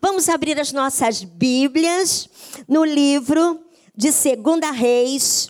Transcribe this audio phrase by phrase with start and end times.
[0.00, 2.28] Vamos abrir as nossas Bíblias
[2.68, 3.60] no livro
[3.94, 5.48] de Segunda Reis.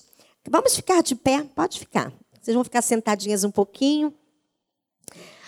[0.49, 1.42] Vamos ficar de pé?
[1.54, 2.12] Pode ficar.
[2.41, 4.14] Vocês vão ficar sentadinhas um pouquinho.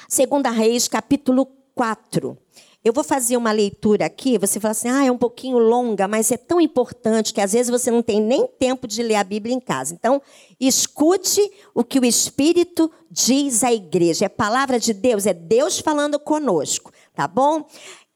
[0.08, 2.36] Segunda Reis, capítulo 4.
[2.82, 6.32] Eu vou fazer uma leitura aqui, você fala assim, ah, é um pouquinho longa, mas
[6.32, 9.54] é tão importante que às vezes você não tem nem tempo de ler a Bíblia
[9.54, 9.94] em casa.
[9.94, 10.22] Então,
[10.58, 11.40] escute
[11.74, 14.24] o que o Espírito diz à igreja.
[14.24, 17.66] É palavra de Deus, é Deus falando conosco, tá bom?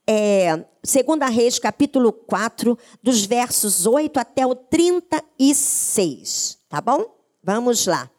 [0.07, 7.05] É, segunda Reis, capítulo 4, dos versos 8 até o 36, tá bom?
[7.43, 8.11] Vamos lá.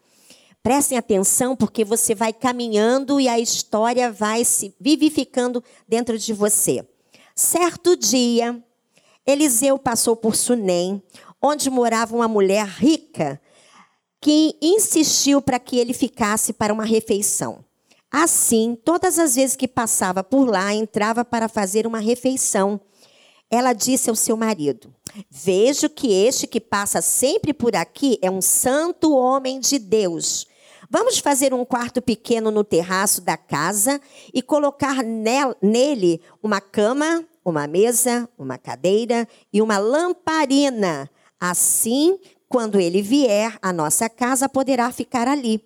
[0.62, 6.86] Prestem atenção, porque você vai caminhando e a história vai se vivificando dentro de você.
[7.34, 8.62] Certo dia,
[9.26, 11.02] Eliseu passou por Sunem,
[11.40, 13.38] onde morava uma mulher rica
[14.20, 17.62] que insistiu para que ele ficasse para uma refeição.
[18.16, 22.80] Assim, todas as vezes que passava por lá, entrava para fazer uma refeição.
[23.50, 24.94] Ela disse ao seu marido:
[25.28, 30.46] Vejo que este que passa sempre por aqui é um santo homem de Deus.
[30.88, 34.00] Vamos fazer um quarto pequeno no terraço da casa
[34.32, 35.02] e colocar
[35.60, 41.10] nele uma cama, uma mesa, uma cadeira e uma lamparina.
[41.40, 42.16] Assim,
[42.48, 45.60] quando ele vier à nossa casa, poderá ficar ali.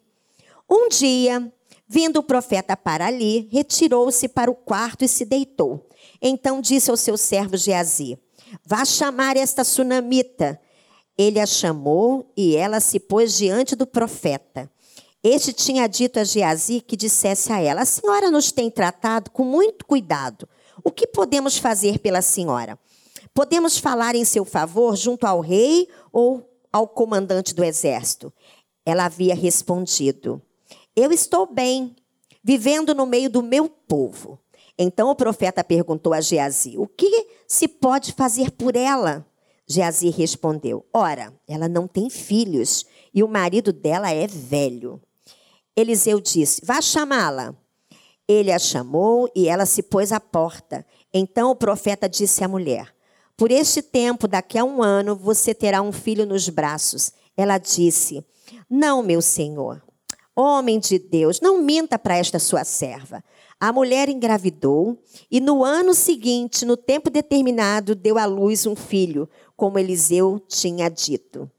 [0.70, 1.52] Um dia,
[1.88, 5.88] vindo o profeta para ali, retirou-se para o quarto e se deitou.
[6.20, 8.18] Então disse ao seu servo Geazi:
[8.64, 10.60] Vá chamar esta sunamita.
[11.16, 14.70] Ele a chamou e ela se pôs diante do profeta.
[15.22, 19.42] Este tinha dito a Geazi que dissesse a ela: A senhora nos tem tratado com
[19.42, 20.48] muito cuidado.
[20.84, 22.78] O que podemos fazer pela senhora?
[23.34, 28.32] Podemos falar em seu favor junto ao rei ou ao comandante do exército?
[28.86, 30.40] Ela havia respondido:
[31.00, 31.94] Eu estou bem,
[32.42, 34.36] vivendo no meio do meu povo.
[34.76, 39.24] Então o profeta perguntou a Geazi: O que se pode fazer por ela?
[39.64, 45.00] Geazi respondeu: Ora, ela não tem filhos e o marido dela é velho.
[45.76, 47.54] Eliseu disse: Vá chamá-la.
[48.26, 50.84] Ele a chamou e ela se pôs à porta.
[51.14, 52.92] Então o profeta disse à mulher:
[53.36, 57.12] Por este tempo, daqui a um ano, você terá um filho nos braços.
[57.36, 58.26] Ela disse:
[58.68, 59.80] Não, meu senhor.
[60.40, 63.24] Homem de Deus, não minta para esta sua serva.
[63.58, 64.96] A mulher engravidou
[65.28, 70.88] e no ano seguinte, no tempo determinado, deu à luz um filho, como Eliseu tinha
[70.88, 71.50] dito.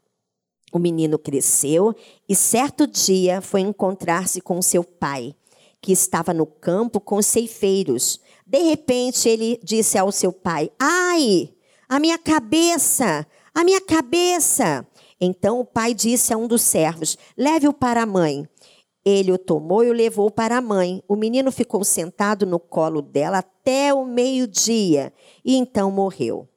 [0.72, 1.94] O menino cresceu
[2.26, 5.34] e certo dia foi encontrar-se com seu pai,
[5.78, 8.18] que estava no campo com os ceifeiros.
[8.46, 11.52] De repente ele disse ao seu pai: Ai,
[11.86, 14.86] a minha cabeça, a minha cabeça.
[15.20, 18.48] Então o pai disse a um dos servos: Leve-o para a mãe.
[19.04, 21.02] Ele o tomou e o levou para a mãe.
[21.08, 25.12] O menino ficou sentado no colo dela até o meio-dia
[25.44, 26.48] e então morreu.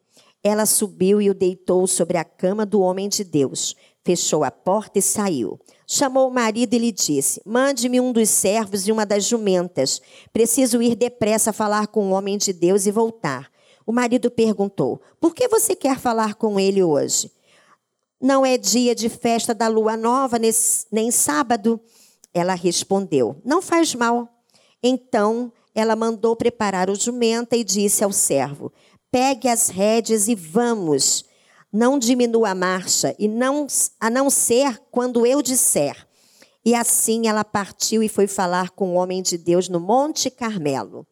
[0.44, 5.00] Ela subiu e o deitou sobre a cama do homem de Deus fechou a porta
[5.00, 5.59] e saiu.
[5.88, 10.02] Chamou o marido e lhe disse: Mande-me um dos servos e uma das jumentas.
[10.31, 13.50] Preciso ir depressa falar com o homem de Deus e voltar.
[13.86, 17.31] O marido perguntou: Por que você quer falar com ele hoje?
[18.22, 21.80] Não é dia de festa da lua nova, nem sábado?
[22.33, 24.29] Ela respondeu: Não faz mal.
[24.81, 28.71] Então ela mandou preparar o jumenta e disse ao servo:
[29.11, 31.25] Pegue as rédeas e vamos
[31.73, 33.66] não diminua a marcha, e não,
[33.99, 36.07] a não ser quando eu disser.
[36.63, 41.05] E assim ela partiu e foi falar com o homem de Deus no Monte Carmelo.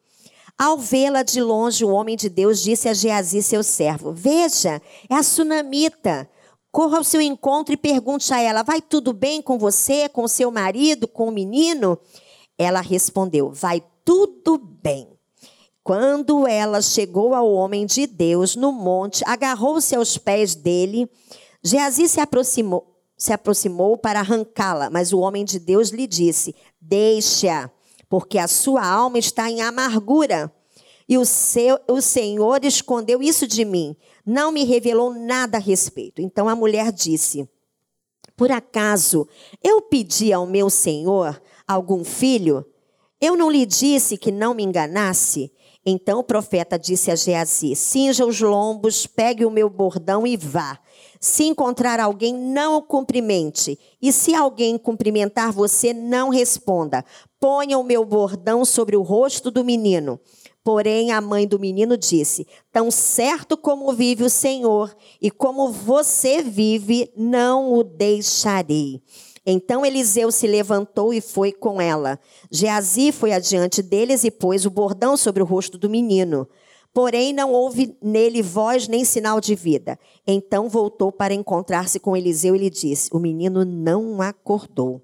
[0.56, 5.16] Ao vê-la de longe, o homem de Deus disse a Geazi, seu servo: Veja, é
[5.16, 6.30] a sunamita.
[6.72, 10.50] Corra ao seu encontro e pergunte a ela: Vai tudo bem com você, com seu
[10.50, 11.98] marido, com o menino?
[12.56, 15.06] Ela respondeu: Vai tudo bem.
[15.84, 21.10] Quando ela chegou ao homem de Deus no monte, agarrou-se aos pés dele.
[21.62, 27.70] Geazi se aproximou, se aproximou para arrancá-la, mas o homem de Deus lhe disse: Deixa,
[28.08, 30.50] porque a sua alma está em amargura.
[31.06, 36.20] E o, seu, o Senhor escondeu isso de mim, não me revelou nada a respeito.
[36.20, 37.48] Então a mulher disse:
[38.36, 39.28] Por acaso
[39.62, 42.64] eu pedi ao meu Senhor algum filho?
[43.20, 45.52] Eu não lhe disse que não me enganasse?
[45.84, 50.78] Então o profeta disse a Geazi: Cinja os lombos, pegue o meu bordão e vá.
[51.20, 53.78] Se encontrar alguém, não o cumprimente.
[54.00, 57.04] E se alguém cumprimentar você, não responda.
[57.38, 60.18] Ponha o meu bordão sobre o rosto do menino.
[60.64, 66.40] Porém, a mãe do menino disse: Tão certo como vive o Senhor e como você
[66.42, 69.02] vive, não o deixarei.
[69.44, 72.18] Então Eliseu se levantou e foi com ela.
[72.48, 76.48] Geazi foi adiante deles e pôs o bordão sobre o rosto do menino.
[76.94, 79.98] Porém, não houve nele voz nem sinal de vida.
[80.26, 85.02] Então voltou para encontrar-se com Eliseu e lhe disse: O menino não acordou.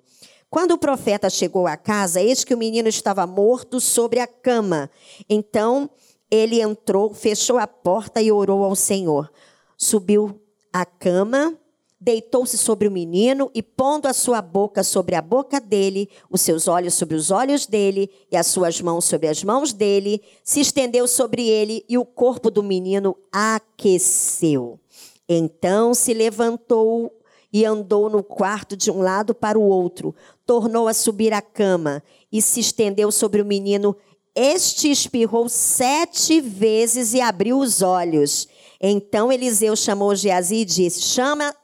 [0.51, 4.91] Quando o profeta chegou à casa, eis que o menino estava morto sobre a cama.
[5.29, 5.91] Então
[6.31, 9.31] ele entrou, fechou a porta e orou ao Senhor.
[9.77, 10.41] Subiu
[10.73, 11.55] à cama,
[12.01, 16.67] deitou-se sobre o menino e, pondo a sua boca sobre a boca dele, os seus
[16.67, 21.07] olhos sobre os olhos dele e as suas mãos sobre as mãos dele, se estendeu
[21.07, 24.81] sobre ele e o corpo do menino aqueceu.
[25.29, 27.13] Então se levantou
[27.53, 30.15] e andou no quarto de um lado para o outro,
[30.49, 32.03] tornou a subir a cama
[32.33, 33.95] e se estendeu sobre o menino.
[34.35, 38.49] Este espirrou sete vezes e abriu os olhos.
[38.81, 41.55] Então Eliseu chamou Geazi e disse: Chama,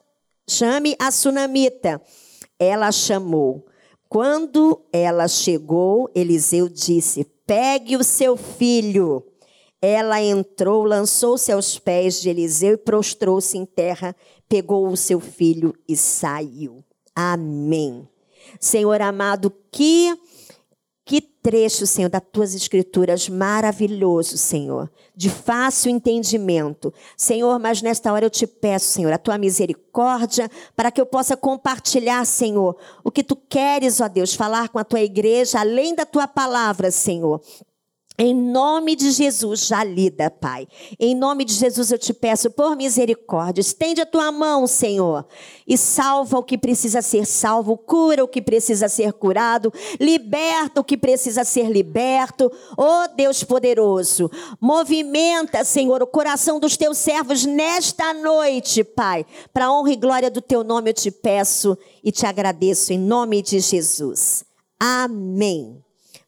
[0.46, 1.98] chame a sunamita.
[2.58, 3.64] Ela chamou.
[4.06, 9.25] Quando ela chegou, Eliseu disse: Pegue o seu filho.
[9.81, 14.14] Ela entrou, lançou-se aos pés de Eliseu e prostrou-se em terra,
[14.46, 16.84] pegou o seu filho e saiu.
[17.14, 18.06] Amém.
[18.58, 20.17] Senhor amado, que
[21.05, 26.94] que trecho, Senhor, das tuas escrituras maravilhoso, Senhor, de fácil entendimento.
[27.14, 31.37] Senhor, mas nesta hora eu te peço, Senhor, a tua misericórdia, para que eu possa
[31.37, 32.75] compartilhar, Senhor,
[33.05, 36.91] o que tu queres, ó Deus, falar com a tua igreja, além da tua palavra,
[36.91, 37.43] Senhor.
[38.16, 40.69] Em nome de Jesus, já lida, Pai.
[41.00, 45.26] Em nome de Jesus eu te peço, por misericórdia, estende a tua mão, Senhor,
[45.66, 50.84] e salva o que precisa ser salvo, cura o que precisa ser curado, liberta o
[50.84, 52.52] que precisa ser liberto.
[52.78, 59.26] Oh Deus poderoso, movimenta, Senhor, o coração dos teus servos nesta noite, Pai.
[59.52, 63.43] Para honra e glória do teu nome eu te peço e te agradeço em nome
[63.43, 64.44] de Jesus.
[64.78, 65.83] Amém.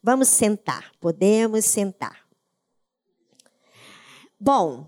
[0.07, 2.17] Vamos sentar, podemos sentar.
[4.39, 4.87] Bom,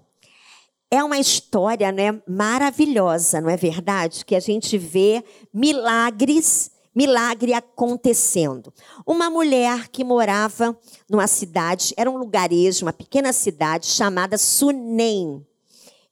[0.89, 4.23] é uma história né, maravilhosa, não é verdade?
[4.23, 5.21] Que a gente vê
[5.53, 8.73] milagres, milagre acontecendo.
[9.05, 10.79] Uma mulher que morava
[11.09, 15.45] numa cidade, era um lugarejo, uma pequena cidade chamada Sunem.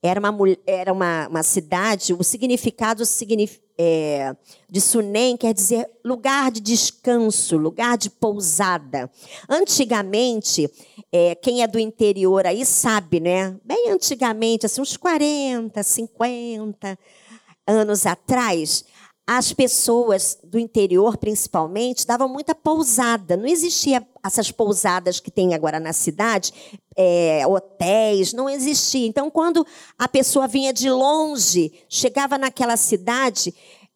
[0.04, 3.06] Era uma, era uma, uma cidade, o significado
[3.78, 4.36] é,
[4.70, 9.10] de Sunem quer dizer lugar de descanso, lugar de pousada.
[9.48, 10.70] Antigamente,
[11.12, 13.56] é, quem é do interior aí sabe, né?
[13.64, 17.00] Bem antigamente, assim, uns 40, 50
[17.68, 18.84] anos atrás,
[19.30, 23.36] as pessoas do interior, principalmente, davam muita pousada.
[23.36, 26.54] Não existia essas pousadas que tem agora na cidade,
[26.96, 29.06] é, hotéis, não existia.
[29.06, 29.68] Então, quando
[30.00, 33.54] a pessoa vinha de longe, chegava naquela cidade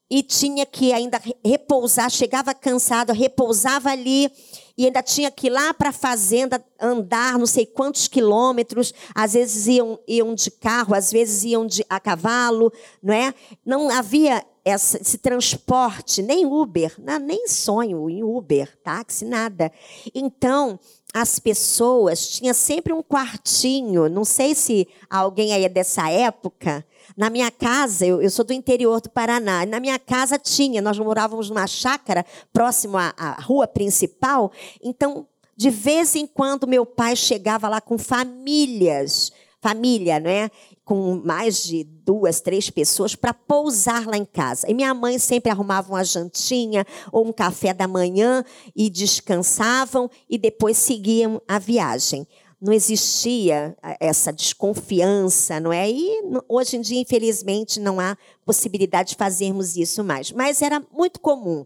[0.09, 4.29] e tinha que ainda repousar, chegava cansado, repousava ali
[4.77, 9.33] e ainda tinha que ir lá para a fazenda andar não sei quantos quilômetros, às
[9.33, 13.33] vezes iam, iam de carro, às vezes iam de, a cavalo, não é?
[13.65, 19.71] Não havia essa, esse transporte, nem Uber, não, nem sonho em Uber, táxi, nada.
[20.13, 20.79] Então,
[21.13, 26.85] as pessoas tinham sempre um quartinho, não sei se alguém aí é dessa época.
[27.17, 30.97] Na minha casa, eu, eu sou do interior do Paraná, na minha casa tinha, nós
[30.97, 35.27] morávamos numa chácara próximo à, à rua principal, então,
[35.57, 39.31] de vez em quando, meu pai chegava lá com famílias
[39.61, 40.49] família, né?
[40.83, 44.69] Com mais de duas, três pessoas para pousar lá em casa.
[44.69, 48.43] E minha mãe sempre arrumava uma jantinha ou um café da manhã
[48.75, 52.27] e descansavam e depois seguiam a viagem.
[52.59, 55.89] Não existia essa desconfiança, não é?
[55.89, 58.15] E hoje em dia, infelizmente, não há
[58.45, 60.31] possibilidade de fazermos isso mais.
[60.31, 61.65] Mas era muito comum.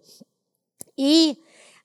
[0.97, 1.37] E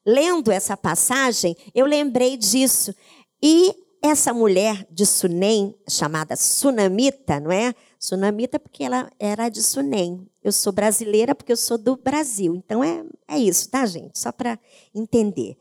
[0.07, 2.95] lendo essa passagem, eu lembrei disso.
[3.43, 7.75] E essa mulher de Sunem, chamada Sunamita, não é?
[7.99, 10.27] Sunamita porque ela era de Sunem.
[10.43, 12.55] Eu sou brasileira porque eu sou do Brasil.
[12.55, 14.19] Então é, é isso, tá, gente?
[14.19, 14.59] Só para
[14.95, 15.57] entender.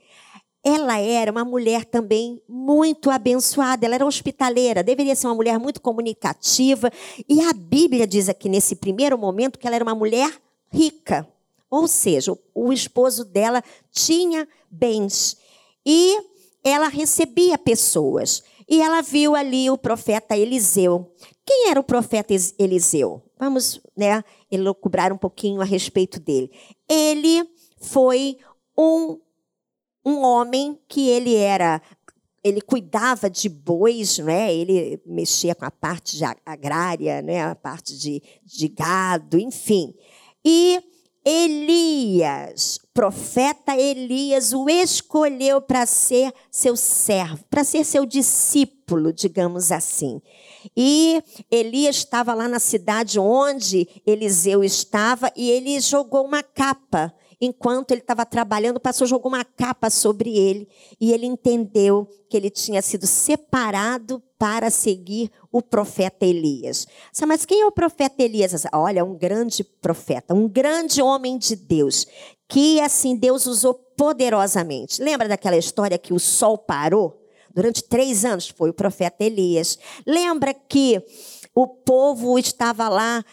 [0.63, 5.81] Ela era uma mulher também muito abençoada, ela era hospitaleira, deveria ser uma mulher muito
[5.81, 6.91] comunicativa.
[7.27, 10.31] E a Bíblia diz aqui nesse primeiro momento que ela era uma mulher
[10.71, 11.27] rica.
[11.69, 15.37] Ou seja, o esposo dela tinha bens.
[15.85, 16.17] E
[16.63, 18.43] ela recebia pessoas.
[18.67, 21.11] E ela viu ali o profeta Eliseu.
[21.45, 23.23] Quem era o profeta Eliseu?
[23.39, 26.51] Vamos né, elocubrar um pouquinho a respeito dele.
[26.87, 27.43] Ele
[27.81, 28.37] foi
[28.77, 29.19] um,
[30.05, 31.81] um homem que ele era
[32.43, 34.53] ele cuidava de bois, né?
[34.53, 37.43] ele mexia com a parte agrária, né?
[37.43, 39.93] a parte de, de gado, enfim.
[40.43, 40.81] E
[41.31, 50.19] Elias, profeta Elias, o escolheu para ser seu servo, para ser seu discípulo, digamos assim.
[50.75, 51.21] E
[51.51, 58.01] Elias estava lá na cidade onde Eliseu estava e ele jogou uma capa enquanto ele
[58.01, 60.67] estava trabalhando, passou jogou uma capa sobre ele
[60.99, 66.87] e ele entendeu que ele tinha sido separado para seguir o profeta Elias.
[67.27, 68.65] Mas quem é o profeta Elias?
[68.73, 72.07] Olha, um grande profeta, um grande homem de Deus,
[72.47, 75.01] que assim Deus usou poderosamente.
[75.01, 77.19] Lembra daquela história que o sol parou?
[77.53, 79.77] Durante três anos foi o profeta Elias.
[80.05, 81.03] Lembra que
[81.53, 83.25] o povo estava lá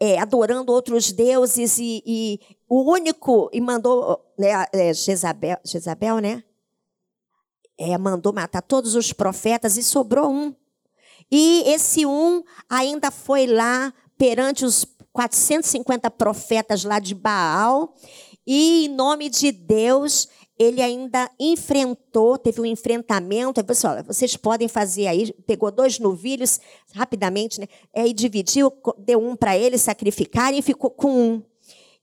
[0.00, 6.42] é, adorando outros deuses e, e, o único e mandou né, é, Jezabel, Jezabel, né?
[7.78, 10.54] É, mandou matar todos os profetas e sobrou um.
[11.30, 17.94] E esse um ainda foi lá perante os 450 profetas lá de Baal
[18.46, 23.62] e em nome de Deus ele ainda enfrentou, teve um enfrentamento.
[23.64, 26.60] Pessoal, vocês podem fazer aí, pegou dois novilhos
[26.94, 27.66] rapidamente, né?
[27.92, 31.42] É, e dividiu, deu um para eles sacrificarem e ficou com um.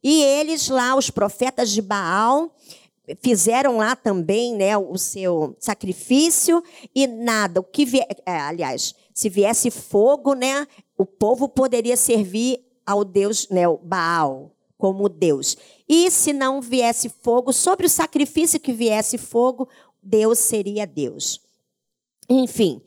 [0.04, 2.54] E eles lá, os profetas de Baal,
[3.22, 7.60] fizeram lá também, né, o seu sacrifício e nada.
[7.60, 10.68] O que vier, é, aliás, se viesse fogo, né,
[10.98, 14.52] o povo poderia servir ao Deus, né, Baal
[14.82, 15.56] como Deus.
[15.88, 19.70] E se não viesse fogo, sobre o sacrifício que viesse fogo,
[20.02, 21.40] Deus seria Deus.
[22.28, 22.82] Enfim,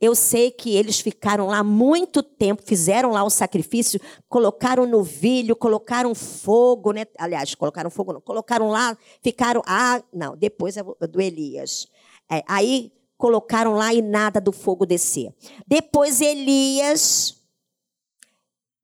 [0.00, 6.14] eu sei que eles ficaram lá muito tempo, fizeram lá o sacrifício, colocaram novilho, colocaram
[6.14, 7.04] fogo, né?
[7.18, 9.60] Aliás, colocaram fogo, não, colocaram lá, ficaram.
[9.66, 11.88] Ah, não, depois é do Elias.
[12.30, 15.34] É, aí colocaram lá e nada do fogo descer.
[15.66, 17.39] Depois Elias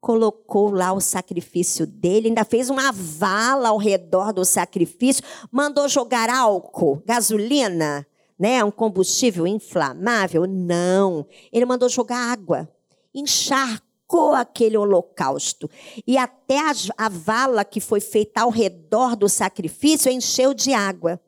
[0.07, 6.31] colocou lá o sacrifício dele, ainda fez uma vala ao redor do sacrifício, mandou jogar
[6.31, 8.07] álcool, gasolina,
[8.39, 10.47] né, um combustível inflamável.
[10.47, 12.69] Não, ele mandou jogar água,
[13.13, 15.69] encharcou aquele holocausto
[16.07, 21.21] e até a, a vala que foi feita ao redor do sacrifício encheu de água.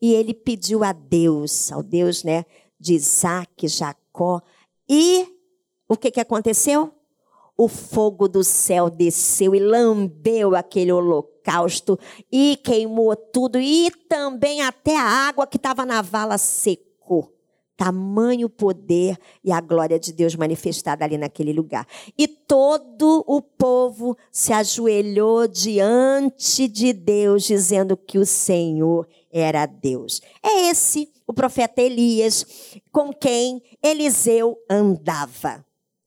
[0.00, 2.44] E ele pediu a Deus, ao Deus, né,
[2.80, 4.42] de Isaac, Jacó,
[4.88, 5.24] e
[5.88, 6.92] o que que aconteceu?
[7.64, 11.96] O fogo do céu desceu e lambeu aquele holocausto
[12.30, 17.32] e queimou tudo, e também até a água que estava na vala secou.
[17.76, 21.86] Tamanho poder e a glória de Deus manifestada ali naquele lugar.
[22.18, 30.20] E todo o povo se ajoelhou diante de Deus, dizendo que o Senhor era Deus.
[30.42, 32.44] É esse o profeta Elias
[32.90, 35.64] com quem Eliseu andava.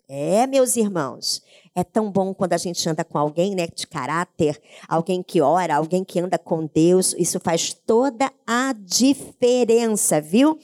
[0.07, 1.41] É, meus irmãos,
[1.73, 5.75] é tão bom quando a gente anda com alguém né, de caráter, alguém que ora,
[5.75, 7.15] alguém que anda com Deus.
[7.17, 10.59] Isso faz toda a diferença, viu?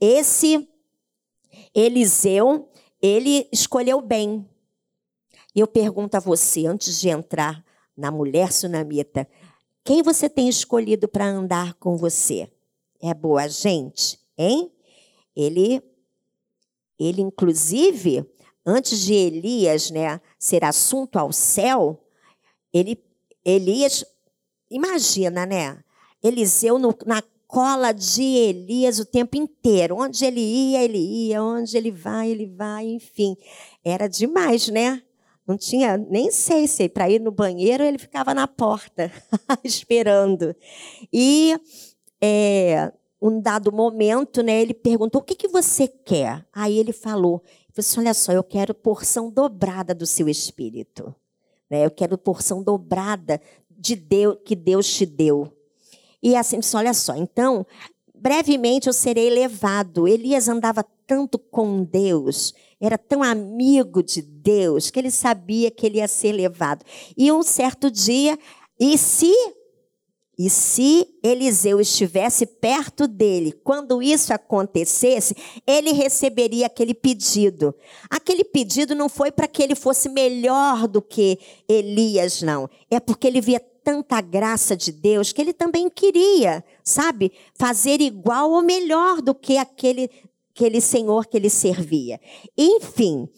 [0.00, 0.68] Esse
[1.74, 2.68] Eliseu,
[3.00, 4.46] ele escolheu bem.
[5.54, 7.64] E eu pergunto a você, antes de entrar
[7.96, 9.26] na mulher sunamita,
[9.84, 12.50] quem você tem escolhido para andar com você?
[13.00, 14.70] É boa gente, hein?
[15.34, 15.82] Ele,
[16.98, 18.24] ele inclusive,
[18.64, 22.00] antes de Elias né, ser assunto ao céu,
[22.72, 23.02] ele,
[23.44, 24.04] Elias,
[24.70, 25.82] imagina, né?
[26.22, 29.96] Eliseu no, na cola de Elias o tempo inteiro.
[29.98, 31.42] Onde ele ia, ele ia.
[31.42, 32.86] Onde ele vai, ele vai.
[32.86, 33.36] Enfim,
[33.84, 35.02] era demais, né?
[35.46, 39.12] Não tinha, nem sei se para ir no banheiro ele ficava na porta
[39.62, 40.54] esperando.
[41.12, 41.56] E
[42.22, 47.42] é, um dado momento, né, ele perguntou: "O que que você quer?" Aí ele falou:
[47.72, 51.14] Falei assim, olha só, eu quero porção dobrada do seu espírito.
[51.70, 51.86] Né?
[51.86, 55.50] Eu quero porção dobrada de Deus que Deus te deu.
[56.22, 57.66] E assim, disse, olha só, então,
[58.14, 60.06] brevemente eu serei levado.
[60.06, 65.98] Elias andava tanto com Deus, era tão amigo de Deus, que ele sabia que ele
[65.98, 66.84] ia ser levado.
[67.16, 68.38] E um certo dia,
[68.78, 69.32] e se
[70.38, 75.36] e se Eliseu estivesse perto dele, quando isso acontecesse,
[75.66, 77.74] ele receberia aquele pedido.
[78.08, 82.68] Aquele pedido não foi para que ele fosse melhor do que Elias, não.
[82.90, 88.52] É porque ele via tanta graça de Deus que ele também queria, sabe, fazer igual
[88.52, 90.10] ou melhor do que aquele,
[90.54, 92.18] aquele senhor que ele servia.
[92.56, 93.28] Enfim,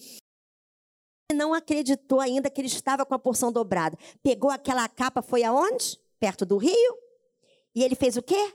[1.35, 3.99] não acreditou ainda que ele estava com a porção dobrada.
[4.23, 5.99] Pegou aquela capa, foi aonde?
[6.25, 6.99] Perto do rio.
[7.75, 8.55] E ele fez o quê?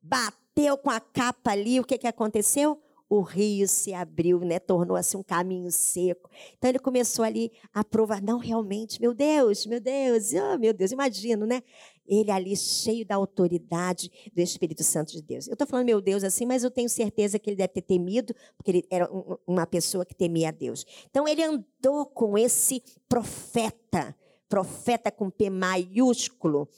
[0.00, 1.78] Bateu com a capa ali.
[1.78, 2.80] O que, que aconteceu?
[3.12, 4.60] o rio se abriu, né?
[4.60, 6.30] Tornou-se um caminho seco.
[6.56, 10.92] Então ele começou ali a provar, não, realmente, meu Deus, meu Deus, oh, meu Deus,
[10.92, 11.60] imagino, né?
[12.06, 15.48] Ele ali cheio da autoridade do Espírito Santo de Deus.
[15.48, 18.32] Eu estou falando meu Deus assim, mas eu tenho certeza que ele deve ter temido,
[18.56, 19.10] porque ele era
[19.44, 20.86] uma pessoa que temia a Deus.
[21.10, 24.16] Então ele andou com esse profeta,
[24.48, 26.68] profeta com P maiúsculo,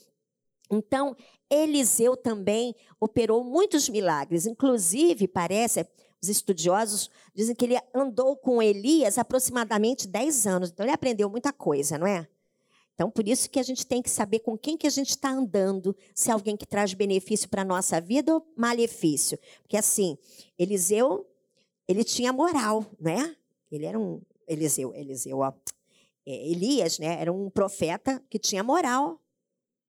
[0.77, 1.15] então,
[1.49, 4.45] Eliseu também operou muitos milagres.
[4.45, 5.87] Inclusive, parece,
[6.21, 10.69] os estudiosos dizem que ele andou com Elias aproximadamente 10 anos.
[10.69, 12.27] Então, ele aprendeu muita coisa, não é?
[12.95, 15.29] Então, por isso que a gente tem que saber com quem que a gente está
[15.29, 19.37] andando, se é alguém que traz benefício para a nossa vida ou malefício.
[19.61, 20.17] Porque, assim,
[20.57, 21.27] Eliseu,
[21.87, 23.35] ele tinha moral, não é?
[23.71, 24.21] Ele era um...
[24.47, 25.53] Eliseu, Eliseu, ó.
[26.25, 27.19] É, Elias, né?
[27.19, 29.19] Era um profeta que tinha moral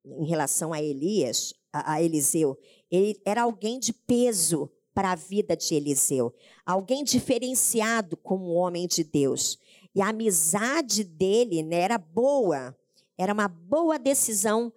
[0.05, 2.59] em relação a Elias, a, a Eliseu,
[2.91, 6.33] ele era alguém de peso para a vida de Eliseu,
[6.65, 9.59] alguém diferenciado como homem de Deus.
[9.95, 12.77] E a amizade dele né, era boa,
[13.19, 14.73] era uma boa decisão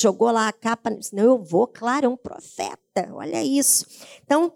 [0.00, 3.84] jogou lá a capa, não, eu vou, claro, é um profeta, olha isso.
[4.24, 4.52] Então,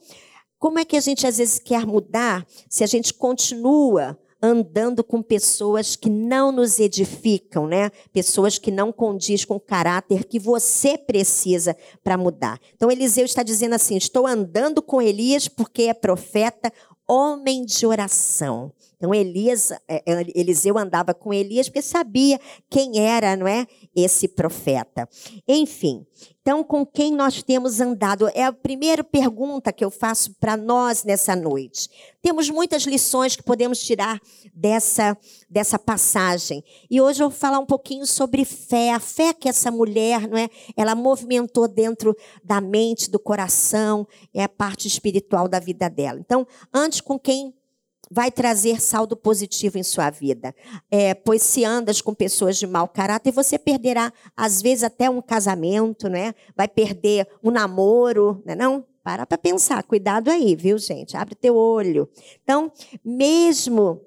[0.65, 5.21] como é que a gente às vezes quer mudar se a gente continua andando com
[5.21, 7.91] pessoas que não nos edificam, né?
[8.15, 12.59] Pessoas que não condiz com o caráter que você precisa para mudar.
[12.75, 16.73] Então Eliseu está dizendo assim: "Estou andando com Elias porque é profeta,
[17.07, 18.73] homem de oração".
[19.05, 24.27] Então Elias, é, é, Eliseu andava com Elias porque sabia quem era, não é, esse
[24.27, 25.07] profeta.
[25.47, 26.07] Enfim,
[26.41, 31.05] então com quem nós temos andado é a primeira pergunta que eu faço para nós
[31.05, 31.91] nessa noite.
[32.23, 34.19] Temos muitas lições que podemos tirar
[34.55, 35.15] dessa
[35.51, 36.65] dessa passagem.
[36.91, 40.39] E hoje eu vou falar um pouquinho sobre fé, a fé que essa mulher, não
[40.39, 46.19] é, ela movimentou dentro da mente, do coração, é a parte espiritual da vida dela.
[46.19, 47.55] Então, antes com quem
[48.15, 50.55] vai trazer saldo positivo em sua vida.
[50.89, 55.21] É, pois se andas com pessoas de mau caráter, você perderá, às vezes, até um
[55.21, 56.33] casamento, né?
[56.57, 58.55] Vai perder um namoro, né?
[58.55, 58.87] Não?
[59.03, 61.17] Para para pensar, cuidado aí, viu, gente?
[61.17, 62.09] Abre teu olho.
[62.45, 62.71] Então,
[63.05, 64.01] mesmo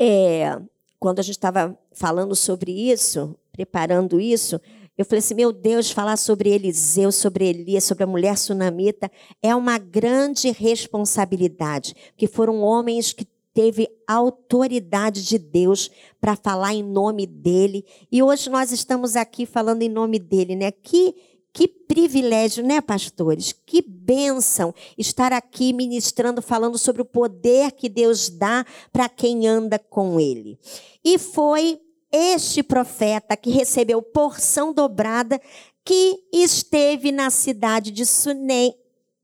[0.00, 0.56] é,
[1.00, 4.60] quando a gente estava falando sobre isso, preparando isso,
[5.02, 9.10] eu falei assim: meu Deus, falar sobre Eliseu, sobre Elias, sobre a mulher sunamita
[9.42, 16.82] é uma grande responsabilidade, porque foram homens que teve autoridade de Deus para falar em
[16.82, 17.84] nome dele.
[18.10, 20.70] E hoje nós estamos aqui falando em nome dele, né?
[20.70, 21.14] Que
[21.54, 23.52] que privilégio, né, pastores?
[23.66, 29.78] Que bênção estar aqui ministrando, falando sobre o poder que Deus dá para quem anda
[29.78, 30.58] com Ele.
[31.04, 31.78] E foi
[32.12, 35.40] este profeta que recebeu porção dobrada,
[35.84, 38.74] que esteve na cidade de Sunem,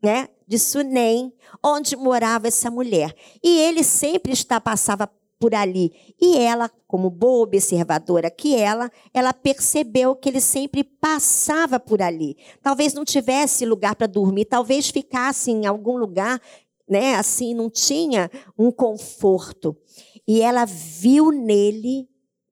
[0.02, 0.28] né?
[0.46, 3.14] De Sunem, onde morava essa mulher.
[3.42, 5.92] E ele sempre está passava por ali.
[6.20, 12.36] E ela, como boa observadora que ela, ela percebeu que ele sempre passava por ali.
[12.62, 16.40] Talvez não tivesse lugar para dormir, talvez ficasse em algum lugar,
[16.88, 19.76] né, assim, não tinha um conforto.
[20.26, 22.08] E ela viu nele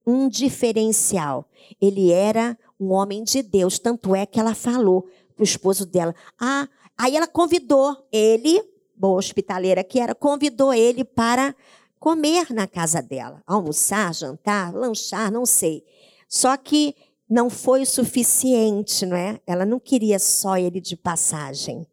[0.06, 1.48] um diferencial.
[1.80, 5.02] Ele era um homem de Deus, tanto é que ela falou
[5.34, 6.14] para o esposo dela.
[6.38, 8.62] Ah, aí ela convidou ele,
[8.94, 11.54] boa hospitaleira que era, convidou ele para
[11.98, 15.82] comer na casa dela, almoçar, jantar, lanchar, não sei.
[16.28, 16.94] Só que
[17.28, 19.40] não foi o suficiente, não é?
[19.46, 21.86] Ela não queria só ele de passagem.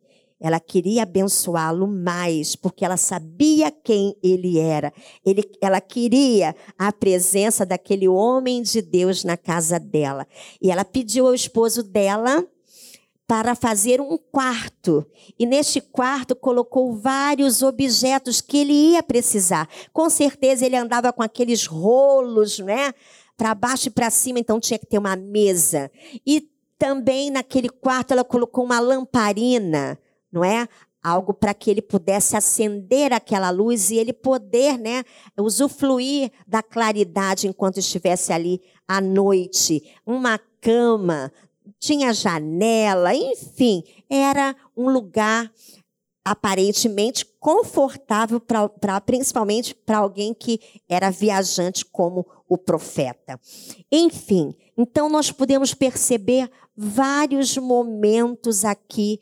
[0.44, 4.92] Ela queria abençoá-lo mais, porque ela sabia quem ele era.
[5.26, 10.28] Ele, ela queria a presença daquele homem de Deus na casa dela.
[10.62, 12.46] E ela pediu ao esposo dela
[13.26, 15.06] para fazer um quarto.
[15.40, 19.70] E neste quarto colocou vários objetos que ele ia precisar.
[19.94, 22.94] Com certeza ele andava com aqueles rolos, né?
[23.38, 25.90] Para baixo e para cima, então tinha que ter uma mesa.
[26.28, 29.98] E também naquele quarto ela colocou uma lamparina
[30.34, 30.68] não é?
[31.02, 35.04] Algo para que ele pudesse acender aquela luz e ele poder, né,
[35.38, 39.84] usufruir da claridade enquanto estivesse ali à noite.
[40.06, 41.32] Uma cama,
[41.78, 45.52] tinha janela, enfim, era um lugar
[46.26, 53.38] aparentemente confortável para principalmente para alguém que era viajante como o profeta.
[53.92, 59.20] Enfim, então nós podemos perceber vários momentos aqui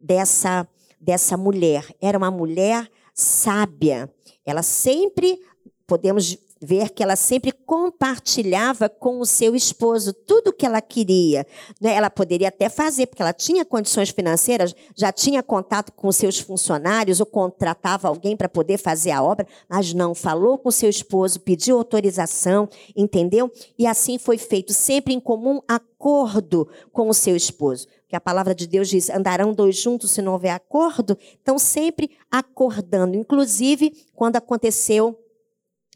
[0.00, 0.66] dessa,
[1.00, 1.86] dessa mulher.
[2.00, 4.10] Era uma mulher sábia.
[4.44, 5.40] Ela sempre,
[5.86, 11.46] podemos ver que ela sempre compartilhava com o seu esposo tudo o que ela queria.
[11.80, 11.94] Né?
[11.94, 17.18] Ela poderia até fazer, porque ela tinha condições financeiras, já tinha contato com seus funcionários
[17.18, 21.78] ou contratava alguém para poder fazer a obra, mas não falou com seu esposo, pediu
[21.78, 23.50] autorização, entendeu?
[23.78, 27.88] E assim foi feito, sempre em comum acordo com o seu esposo.
[28.10, 31.16] Que a palavra de Deus diz: andarão dois juntos se não houver acordo.
[31.40, 35.16] Então, sempre acordando, inclusive quando aconteceu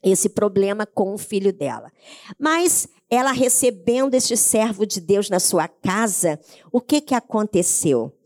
[0.01, 1.91] esse problema com o filho dela.
[2.39, 6.39] Mas ela recebendo este servo de Deus na sua casa,
[6.71, 8.17] o que que aconteceu?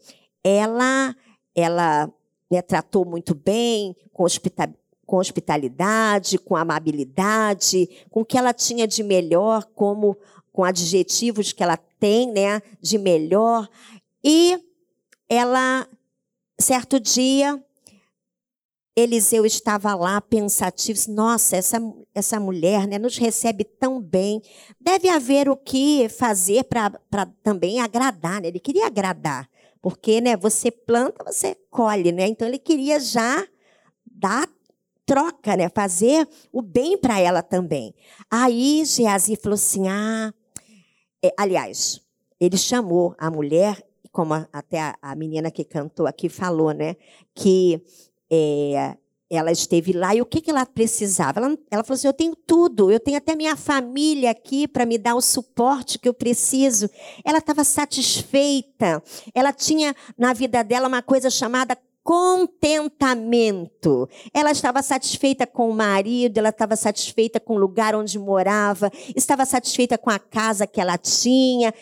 [0.45, 1.17] Ela,
[1.55, 2.13] ela
[2.51, 4.69] né, tratou muito bem, com, hospital,
[5.07, 10.15] com hospitalidade, com amabilidade, com o que ela tinha de melhor, como
[10.59, 13.69] com adjetivos que ela tem, né, de melhor.
[14.25, 14.59] E
[15.29, 15.87] ela,
[16.61, 17.63] certo dia,
[18.97, 21.79] Eliseu estava lá pensativo, nossa, essa,
[22.13, 24.43] essa mulher né, nos recebe tão bem,
[24.81, 28.49] deve haver o que fazer para também agradar, né?
[28.49, 29.49] ele queria agradar,
[29.81, 32.27] porque né, você planta, você colhe, né?
[32.27, 33.47] então ele queria já
[34.05, 34.49] dar
[35.07, 35.69] troca, né?
[35.69, 37.95] fazer o bem para ela também.
[38.29, 40.35] Aí Geazi falou assim, ah,
[41.23, 42.01] é, aliás,
[42.41, 46.97] ele chamou a mulher, como até a, a menina que cantou aqui falou, né,
[47.35, 47.83] que
[48.31, 48.97] é,
[49.31, 51.41] ela esteve lá e o que, que ela precisava?
[51.41, 54.97] Ela, ela falou assim: Eu tenho tudo, eu tenho até minha família aqui para me
[54.97, 56.89] dar o suporte que eu preciso.
[57.25, 59.03] Ela estava satisfeita,
[59.35, 61.77] ela tinha na vida dela uma coisa chamada
[62.09, 64.09] contentamento.
[64.33, 69.45] Ela estava satisfeita com o marido, ela estava satisfeita com o lugar onde morava, estava
[69.45, 71.75] satisfeita com a casa que ela tinha.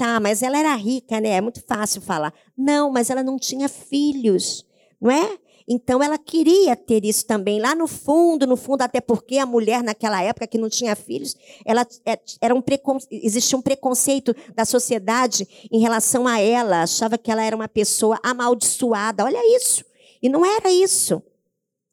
[0.00, 1.32] Ah, mas ela era rica, né?
[1.32, 2.32] É muito fácil falar.
[2.56, 4.64] Não, mas ela não tinha filhos,
[4.98, 5.36] não é?
[5.66, 9.82] Então ela queria ter isso também lá no fundo, no fundo, até porque a mulher
[9.82, 12.62] naquela época que não tinha filhos, ela é, era um
[13.10, 18.18] existia um preconceito da sociedade em relação a ela, achava que ela era uma pessoa
[18.22, 19.24] amaldiçoada.
[19.24, 19.84] Olha isso.
[20.22, 21.22] E não era isso.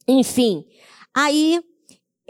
[0.07, 0.65] Enfim,
[1.13, 1.61] aí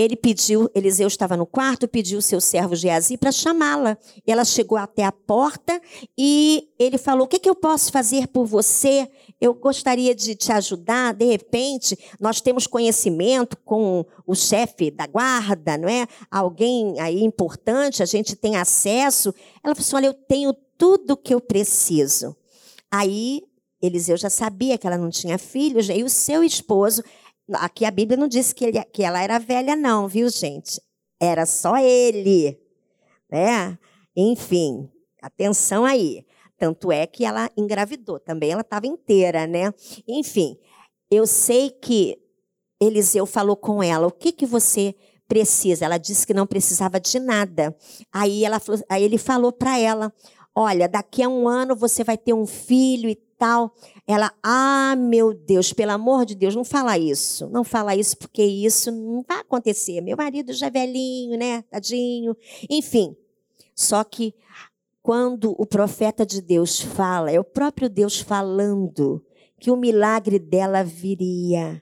[0.02, 3.98] ele pediu, Eliseu estava no quarto, pediu o seu servo Geazi para chamá-la.
[4.26, 5.80] Ela chegou até a porta
[6.18, 9.10] e ele falou: O que, que eu posso fazer por você?
[9.40, 11.14] Eu gostaria de te ajudar.
[11.14, 16.08] De repente, nós temos conhecimento com o chefe da guarda, não é?
[16.30, 19.34] Alguém aí importante, a gente tem acesso.
[19.64, 22.36] Ela falou assim: Olha, eu tenho tudo o que eu preciso.
[22.90, 23.44] Aí
[23.82, 27.04] Eliseu já sabia que ela não tinha filhos, e o seu esposo
[27.54, 30.82] Aqui a Bíblia não disse que, ele, que ela era velha, não, viu, gente?
[31.20, 32.60] Era só ele.
[33.30, 33.78] Né?
[34.16, 34.90] Enfim,
[35.22, 36.26] atenção aí.
[36.58, 39.74] Tanto é que ela engravidou, também ela estava inteira, né?
[40.08, 40.60] Enfim,
[41.10, 42.20] eu sei que
[42.80, 44.96] Eliseu falou com ela: o que, que você
[45.28, 45.86] precisa?
[45.86, 47.76] Ela disse que não precisava de nada.
[48.12, 50.14] Aí, ela, aí ele falou para ela:
[50.56, 53.74] olha, daqui a um ano você vai ter um filho e tal.
[54.06, 57.50] Ela, ah, meu Deus, pelo amor de Deus, não fala isso.
[57.50, 60.02] Não fala isso porque isso não vai acontecer.
[60.02, 61.64] Meu marido já é velhinho, né?
[61.64, 62.36] Tadinho.
[62.70, 63.16] Enfim.
[63.76, 64.36] Só que
[65.02, 69.24] quando o profeta de Deus fala, é o próprio Deus falando
[69.60, 71.82] que o milagre dela viria.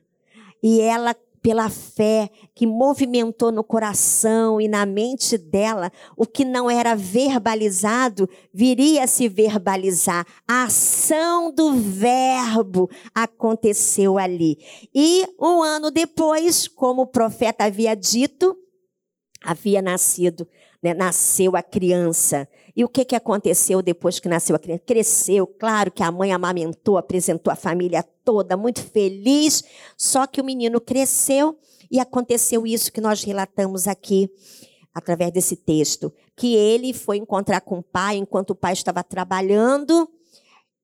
[0.62, 6.69] E ela pela fé que movimentou no coração e na mente dela, o que não
[6.69, 10.25] era verbalizado viria a se verbalizar.
[10.47, 14.58] A ação do verbo aconteceu ali.
[14.93, 18.56] E um ano depois, como o profeta havia dito,
[19.41, 20.47] havia nascido,
[20.82, 22.48] né, nasceu a criança.
[22.76, 24.84] E o que, que aconteceu depois que nasceu a criança?
[24.86, 29.63] Cresceu, claro que a mãe amamentou, apresentou a família toda, muito feliz.
[29.98, 31.58] Só que o menino cresceu
[31.92, 34.30] e aconteceu isso que nós relatamos aqui,
[34.94, 36.13] através desse texto.
[36.36, 40.10] Que ele foi encontrar com o pai enquanto o pai estava trabalhando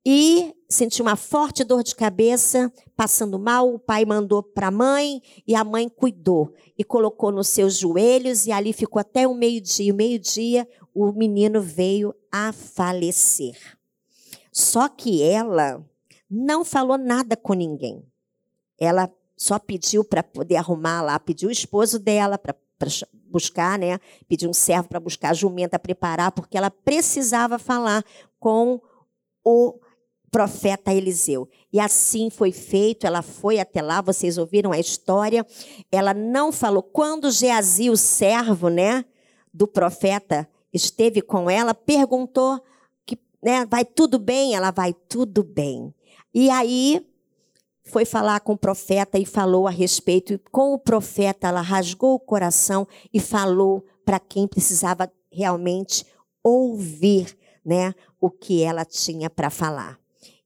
[0.06, 3.74] e sentiu uma forte dor de cabeça, passando mal.
[3.74, 8.46] O pai mandou para a mãe e a mãe cuidou e colocou nos seus joelhos
[8.46, 9.94] e ali ficou até o meio-dia.
[9.94, 13.58] Meio-dia, o menino veio a falecer.
[14.52, 15.84] Só que ela
[16.30, 18.06] não falou nada com ninguém.
[18.80, 22.56] Ela só pediu para poder arrumar lá, pediu o esposo dela para
[23.30, 24.00] buscar, né?
[24.28, 28.04] Pediu um servo para buscar a jumenta, preparar, porque ela precisava falar
[28.40, 28.82] com
[29.44, 29.80] o
[30.36, 31.48] profeta Eliseu.
[31.72, 35.48] E assim foi feito, ela foi até lá, vocês ouviram a história.
[35.90, 36.84] Ela não falou.
[36.84, 39.06] Quando Geazi, o servo né,
[39.54, 42.62] do profeta, esteve com ela, perguntou
[43.06, 44.54] que né, vai tudo bem?
[44.54, 45.96] Ela vai tudo bem.
[46.34, 47.08] E aí
[47.86, 50.34] foi falar com o profeta e falou a respeito.
[50.34, 56.06] E com o profeta, ela rasgou o coração e falou para quem precisava realmente
[56.44, 59.98] ouvir né, o que ela tinha para falar.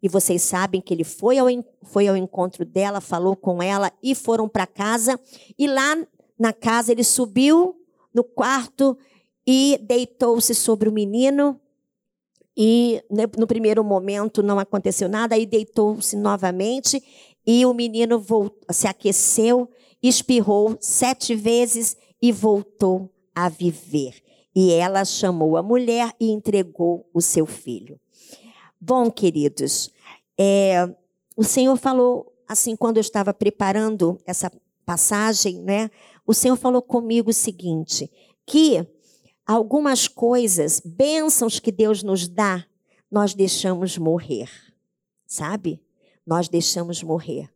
[0.01, 1.47] E vocês sabem que ele foi ao,
[1.83, 5.19] foi ao encontro dela, falou com ela e foram para casa.
[5.57, 5.97] E lá
[6.37, 7.75] na casa ele subiu
[8.13, 8.97] no quarto
[9.45, 11.59] e deitou-se sobre o menino.
[12.55, 13.01] E
[13.37, 17.01] no primeiro momento não aconteceu nada, aí deitou-se novamente
[17.45, 19.69] e o menino voltou, se aqueceu,
[20.03, 24.21] espirrou sete vezes e voltou a viver.
[24.55, 27.99] E ela chamou a mulher e entregou o seu filho.
[28.81, 29.91] Bom, queridos,
[30.37, 30.89] é,
[31.35, 34.49] o Senhor falou assim quando eu estava preparando essa
[34.85, 35.91] passagem, né?
[36.25, 38.09] O Senhor falou comigo o seguinte:
[38.45, 38.87] que
[39.45, 42.65] algumas coisas, bênçãos que Deus nos dá,
[43.11, 44.49] nós deixamos morrer,
[45.27, 45.83] sabe?
[46.25, 47.49] Nós deixamos morrer.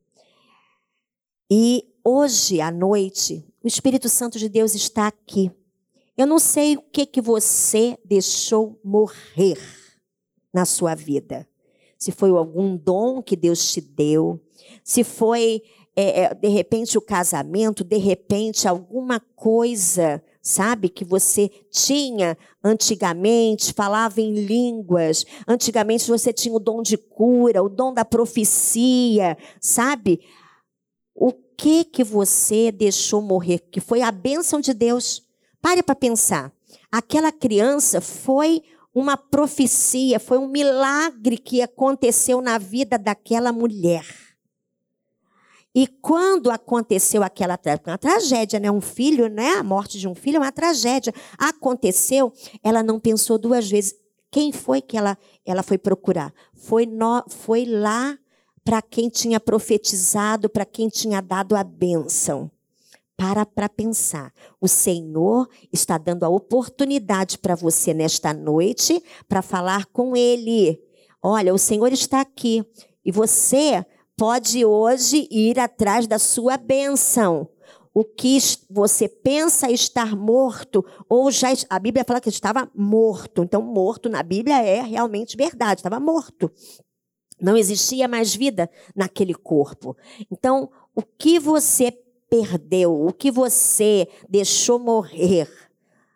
[1.49, 5.49] E hoje à noite, o Espírito Santo de Deus está aqui.
[6.17, 9.82] Eu não sei o que que você deixou morrer
[10.53, 11.47] na sua vida.
[11.97, 14.39] Se foi algum dom que Deus te deu,
[14.83, 15.61] se foi,
[15.95, 23.73] é, é, de repente, o casamento, de repente, alguma coisa, sabe, que você tinha antigamente,
[23.73, 30.19] falava em línguas, antigamente você tinha o dom de cura, o dom da profecia, sabe?
[31.15, 33.59] O que que você deixou morrer?
[33.71, 35.23] Que foi a bênção de Deus.
[35.61, 36.51] Pare para pensar.
[36.91, 38.61] Aquela criança foi
[38.93, 44.05] uma profecia, foi um milagre que aconteceu na vida daquela mulher.
[45.75, 48.69] E quando aconteceu aquela uma tragédia, né?
[48.69, 49.53] Um filho, né?
[49.55, 51.11] A morte de um filho é uma tragédia.
[51.35, 53.95] Aconteceu, ela não pensou duas vezes.
[54.29, 56.31] Quem foi que ela, ela foi procurar?
[56.53, 58.17] Foi, no, foi lá
[58.63, 62.51] para quem tinha profetizado, para quem tinha dado a bênção
[63.23, 64.33] para para pensar.
[64.59, 70.77] O Senhor está dando a oportunidade para você nesta noite para falar com Ele.
[71.21, 72.65] Olha, o Senhor está aqui
[73.05, 73.85] e você
[74.17, 77.47] pode hoje ir atrás da sua bênção.
[77.93, 78.37] O que
[78.69, 81.47] você pensa estar morto, ou já.
[81.69, 83.43] A Bíblia fala que estava morto.
[83.43, 86.51] Então, morto na Bíblia é realmente verdade, estava morto.
[87.39, 89.95] Não existia mais vida naquele corpo.
[90.29, 92.02] Então, o que você
[92.33, 95.47] perdeu, o que você deixou morrer,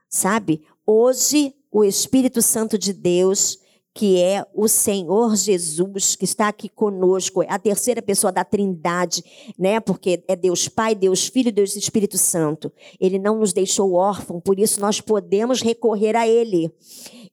[0.09, 0.63] sabe?
[0.83, 3.59] Hoje, o Espírito Santo de Deus,
[3.93, 9.23] que é o Senhor Jesus, que está aqui conosco, é a terceira pessoa da Trindade,
[9.59, 9.79] né?
[9.79, 12.73] Porque é Deus Pai, Deus Filho, Deus Espírito Santo.
[12.99, 16.73] Ele não nos deixou órfão, por isso nós podemos recorrer a Ele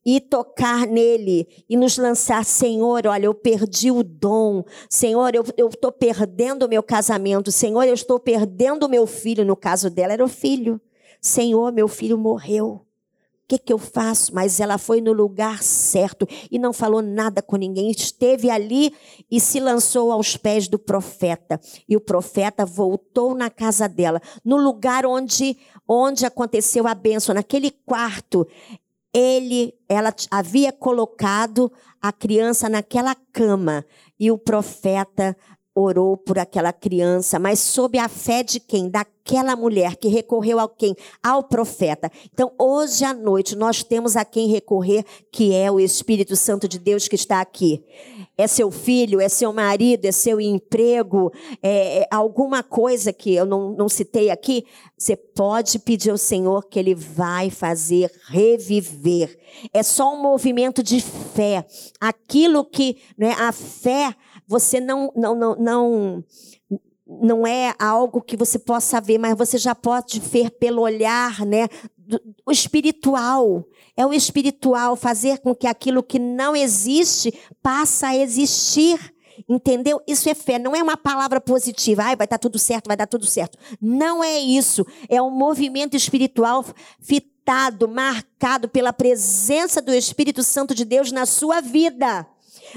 [0.05, 5.91] e tocar nele e nos lançar, Senhor, olha, eu perdi o dom, Senhor, eu estou
[5.91, 10.23] perdendo o meu casamento, Senhor, eu estou perdendo o meu filho, no caso dela era
[10.23, 10.79] o filho,
[11.19, 12.85] Senhor, meu filho morreu.
[13.45, 14.33] O que, que eu faço?
[14.33, 17.91] Mas ela foi no lugar certo e não falou nada com ninguém.
[17.91, 18.91] Esteve ali
[19.29, 21.61] e se lançou aos pés do profeta.
[21.87, 25.55] E o profeta voltou na casa dela, no lugar onde,
[25.87, 28.47] onde aconteceu a bênção, naquele quarto
[29.17, 33.85] ele, ela havia colocado a criança naquela cama
[34.19, 35.37] e o profeta
[35.75, 38.89] orou por aquela criança, mas sob a fé de quem?
[38.89, 40.95] Daquela mulher que recorreu ao quem?
[41.21, 42.09] Ao profeta.
[42.33, 46.79] Então, hoje à noite, nós temos a quem recorrer, que é o Espírito Santo de
[46.79, 47.83] Deus que está aqui.
[48.37, 53.45] É seu filho, é seu marido, é seu emprego, é, é alguma coisa que eu
[53.45, 54.65] não, não citei aqui.
[54.97, 59.37] Você pode pedir ao Senhor que Ele vai fazer reviver.
[59.73, 61.65] É só um movimento de fé.
[61.99, 64.15] Aquilo que, né, a fé
[64.47, 66.23] você não, não, não, não,
[67.07, 71.67] não é algo que você possa ver, mas você já pode ver pelo olhar, né?
[72.45, 73.65] O espiritual.
[73.97, 79.13] É o espiritual fazer com que aquilo que não existe passe a existir.
[79.49, 80.01] Entendeu?
[80.07, 82.03] Isso é fé, não é uma palavra positiva.
[82.03, 83.57] Ai, vai dar tudo certo, vai dar tudo certo.
[83.81, 84.85] Não é isso.
[85.09, 86.63] É um movimento espiritual
[87.01, 92.25] fitado, marcado pela presença do Espírito Santo de Deus na sua vida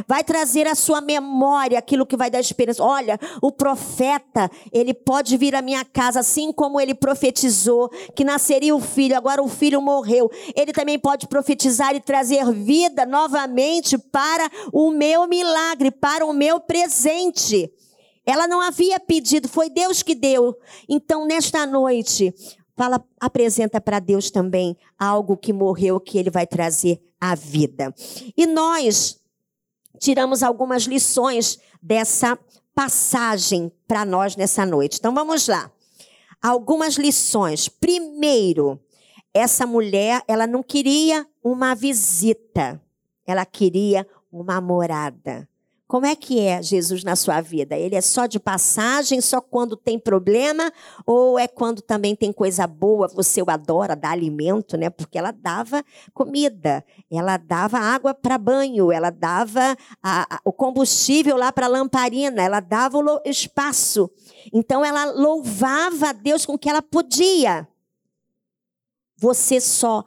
[0.07, 2.83] vai trazer à sua memória aquilo que vai dar esperança.
[2.83, 8.75] Olha, o profeta, ele pode vir à minha casa, assim como ele profetizou que nasceria
[8.75, 10.31] o filho, agora o filho morreu.
[10.55, 16.61] Ele também pode profetizar e trazer vida novamente para o meu milagre, para o meu
[16.61, 17.73] presente.
[18.25, 20.55] Ela não havia pedido, foi Deus que deu.
[20.87, 22.35] Então, nesta noite,
[22.77, 27.93] fala, apresenta para Deus também algo que morreu, que ele vai trazer à vida.
[28.37, 29.18] E nós
[29.99, 32.39] tiramos algumas lições dessa
[32.75, 34.99] passagem para nós nessa noite.
[34.99, 35.71] Então vamos lá.
[36.41, 37.69] Algumas lições.
[37.69, 38.81] Primeiro,
[39.35, 42.81] essa mulher, ela não queria uma visita,
[43.27, 45.49] ela queria uma morada.
[45.89, 47.75] Como é que é Jesus na sua vida?
[47.75, 50.71] Ele é só de passagem, só quando tem problema?
[51.07, 54.91] Ou é quando também tem coisa boa, você o adora, dá alimento, né?
[54.91, 61.39] Porque ela dava comida, ela dava água para banho, ela dava a, a, o combustível
[61.39, 64.11] lá para a lamparina, ela dava o espaço.
[64.53, 67.67] Então ela louvava a Deus com o que ela podia.
[69.17, 70.05] Você só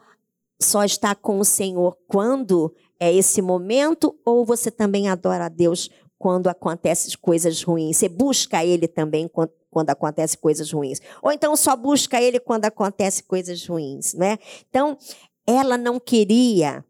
[0.60, 5.90] só está com o Senhor quando é esse momento ou você também adora a Deus
[6.16, 7.96] quando acontecem coisas ruins?
[7.96, 11.00] Você busca Ele também quando, quando acontecem coisas ruins?
[11.20, 14.38] Ou então só busca Ele quando acontecem coisas ruins, né?
[14.68, 14.96] Então,
[15.44, 16.84] ela não queria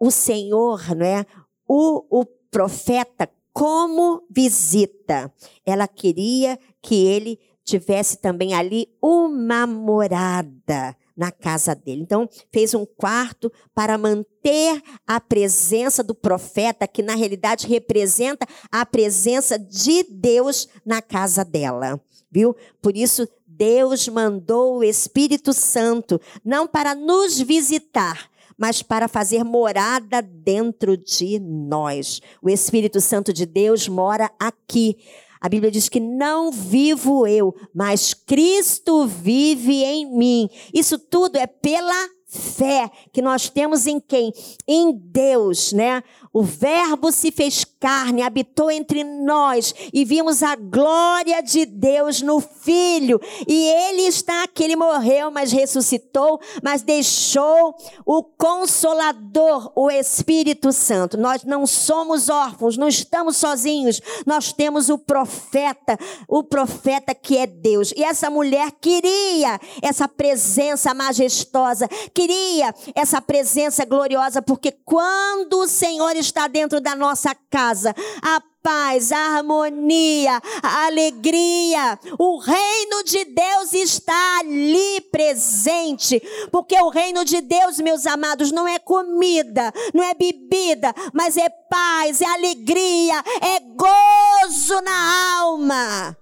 [0.00, 1.24] o Senhor, né?
[1.68, 5.32] O, o profeta como visita.
[5.64, 12.02] Ela queria que ele tivesse também ali uma morada na casa dele.
[12.02, 18.84] Então, fez um quarto para manter a presença do profeta, que na realidade representa a
[18.84, 22.00] presença de Deus na casa dela.
[22.30, 22.56] Viu?
[22.82, 30.20] Por isso, Deus mandou o Espírito Santo, não para nos visitar, mas para fazer morada
[30.20, 32.20] dentro de nós.
[32.42, 34.96] O Espírito Santo de Deus mora aqui.
[35.44, 40.48] A Bíblia diz que não vivo eu, mas Cristo vive em mim.
[40.72, 44.32] Isso tudo é pela fé que nós temos em quem?
[44.66, 46.02] Em Deus, né?
[46.32, 52.40] O Verbo se fez carne, habitou entre nós e vimos a glória de Deus no
[52.40, 53.20] Filho.
[53.46, 61.18] E ele está aqui, ele morreu, mas ressuscitou, mas deixou o Consolador, o Espírito Santo.
[61.18, 64.00] Nós não somos órfãos, não estamos sozinhos.
[64.24, 67.92] Nós temos o profeta, o profeta que é Deus.
[67.94, 76.16] E essa mulher queria essa presença majestosa, queria essa presença gloriosa, porque quando o Senhor
[76.16, 77.73] está dentro da nossa casa.
[77.86, 81.98] A paz, a harmonia, a alegria.
[82.18, 86.22] O reino de Deus está ali presente.
[86.50, 91.48] Porque o reino de Deus, meus amados, não é comida, não é bebida, mas é
[91.48, 96.16] paz, é alegria, é gozo na alma.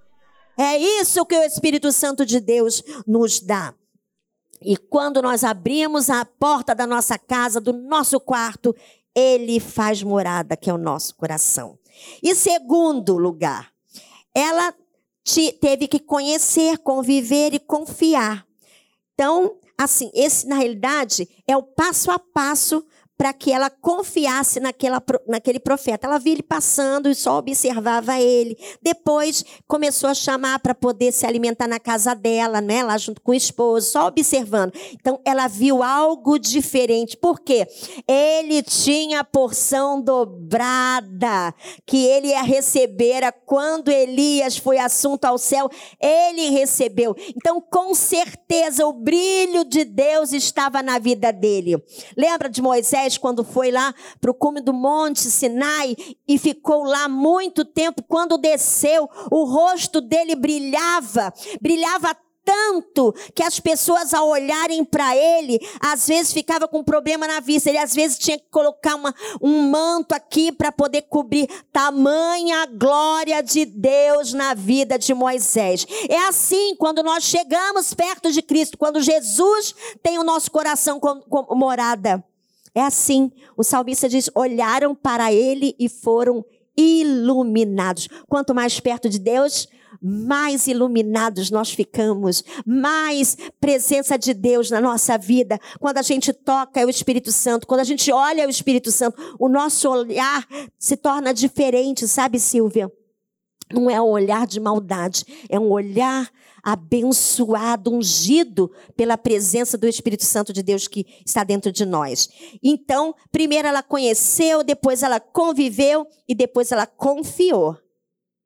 [0.57, 3.75] É isso que o Espírito Santo de Deus nos dá.
[4.65, 8.75] E quando nós abrimos a porta da nossa casa, do nosso quarto,
[9.15, 11.79] ele faz morada, que é o nosso coração.
[12.23, 13.73] E segundo lugar,
[14.35, 14.75] ela
[15.25, 18.47] te, teve que conhecer, conviver e confiar.
[19.15, 22.85] Então, assim, esse na realidade é o passo a passo
[23.17, 26.07] para que ela confiasse naquela, naquele profeta.
[26.07, 28.57] Ela via ele passando e só observava ele.
[28.83, 32.83] Depois começou a chamar para poder se alimentar na casa dela, né?
[32.83, 34.73] lá junto com o esposo, só observando.
[34.95, 37.17] Então ela viu algo diferente.
[37.17, 37.67] Por quê?
[38.09, 41.55] Ele tinha a porção dobrada
[41.87, 45.69] que ele ia receber quando Elias foi assunto ao céu.
[46.01, 47.15] Ele recebeu.
[47.37, 51.83] Então, com certeza, o brilho de Deus estava na vida dele.
[52.17, 53.02] Lembra de Moisés?
[53.03, 58.03] Moisés, quando foi lá para o cume do monte Sinai e ficou lá muito tempo,
[58.03, 65.61] quando desceu, o rosto dele brilhava, brilhava tanto que as pessoas ao olharem para ele,
[65.81, 67.69] às vezes ficava com problema na vista.
[67.69, 73.41] Ele às vezes tinha que colocar uma, um manto aqui para poder cobrir tamanha glória
[73.43, 75.87] de Deus na vida de Moisés.
[76.09, 81.23] É assim quando nós chegamos perto de Cristo, quando Jesus tem o nosso coração como,
[81.23, 82.25] como morada.
[82.75, 83.31] É assim.
[83.57, 86.45] O salmista diz: olharam para ele e foram
[86.77, 88.09] iluminados.
[88.29, 89.69] Quanto mais perto de Deus,
[90.01, 95.59] mais iluminados nós ficamos, mais presença de Deus na nossa vida.
[95.79, 98.91] Quando a gente toca é o Espírito Santo, quando a gente olha é o Espírito
[98.91, 100.47] Santo, o nosso olhar
[100.79, 102.91] se torna diferente, sabe, Silvia?
[103.73, 106.31] Não é um olhar de maldade, é um olhar
[106.63, 112.29] abençoado, ungido pela presença do Espírito Santo de Deus que está dentro de nós.
[112.63, 117.77] Então, primeiro ela conheceu, depois ela conviveu e depois ela confiou,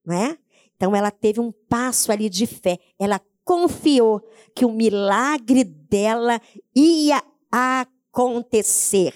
[0.04, 0.38] não é?
[0.76, 2.78] Então ela teve um passo ali de fé.
[2.98, 4.20] Ela confiou
[4.54, 6.40] que o milagre dela
[6.74, 9.14] ia acontecer.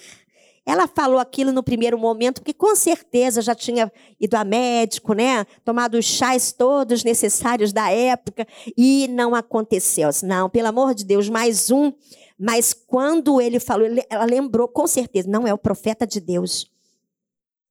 [0.65, 5.45] Ela falou aquilo no primeiro momento, porque com certeza já tinha ido a médico, né?
[5.65, 8.47] Tomado os chás todos necessários da época
[8.77, 10.09] e não aconteceu.
[10.23, 11.91] Não, pelo amor de Deus, mais um.
[12.37, 16.69] Mas quando ele falou, ela lembrou com certeza, não é o profeta de Deus.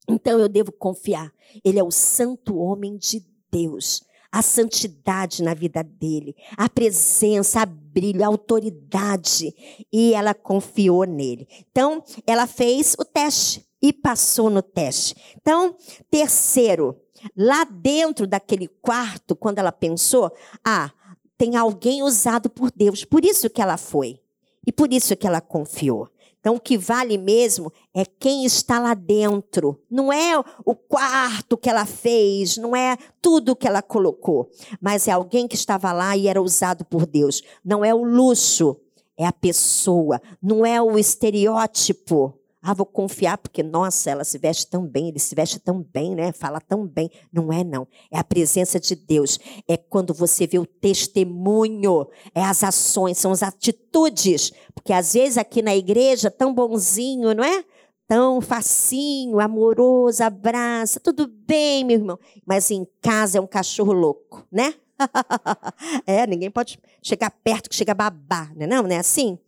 [0.09, 1.32] Então eu devo confiar.
[1.64, 4.03] Ele é o santo homem de Deus,
[4.33, 9.55] a santidade na vida dele, a presença, a brilho, a autoridade.
[9.93, 11.49] E ela confiou nele.
[11.70, 15.14] Então, ela fez o teste e passou no teste.
[15.41, 15.74] Então,
[16.11, 16.97] terceiro,
[17.37, 20.31] lá dentro daquele quarto, quando ela pensou,
[20.64, 20.91] ah,
[21.37, 23.05] tem alguém usado por Deus.
[23.05, 24.20] Por isso que ela foi.
[24.66, 26.09] E por isso que ela confiou.
[26.41, 29.78] Então, o que vale mesmo é quem está lá dentro.
[29.91, 35.12] Não é o quarto que ela fez, não é tudo que ela colocou, mas é
[35.12, 37.43] alguém que estava lá e era usado por Deus.
[37.62, 38.76] Não é o luxo,
[39.18, 42.39] é a pessoa, não é o estereótipo.
[42.63, 46.15] Ah, vou confiar porque, nossa, ela se veste tão bem, ele se veste tão bem,
[46.15, 46.31] né?
[46.31, 47.11] Fala tão bem.
[47.33, 47.89] Não é, não.
[48.11, 49.39] É a presença de Deus.
[49.67, 54.53] É quando você vê o testemunho, é as ações, são as atitudes.
[54.75, 57.65] Porque às vezes aqui na igreja, tão bonzinho, não é?
[58.07, 62.19] Tão facinho, amoroso, abraça, tudo bem, meu irmão.
[62.45, 64.75] Mas em casa é um cachorro louco, né?
[66.07, 68.67] é, ninguém pode chegar perto que chega a babar, né?
[68.67, 69.39] Não, não é assim?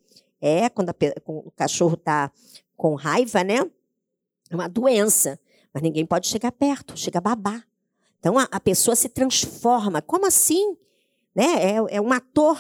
[0.41, 0.95] É, quando a,
[1.27, 2.33] o cachorro está
[2.83, 3.59] com raiva, né?
[4.51, 5.39] É uma doença.
[5.73, 7.65] Mas ninguém pode chegar perto, chega a babar.
[8.19, 10.03] Então a, a pessoa se transforma.
[10.03, 10.77] Como assim?
[11.33, 11.45] Né?
[11.45, 12.59] É, é um ator.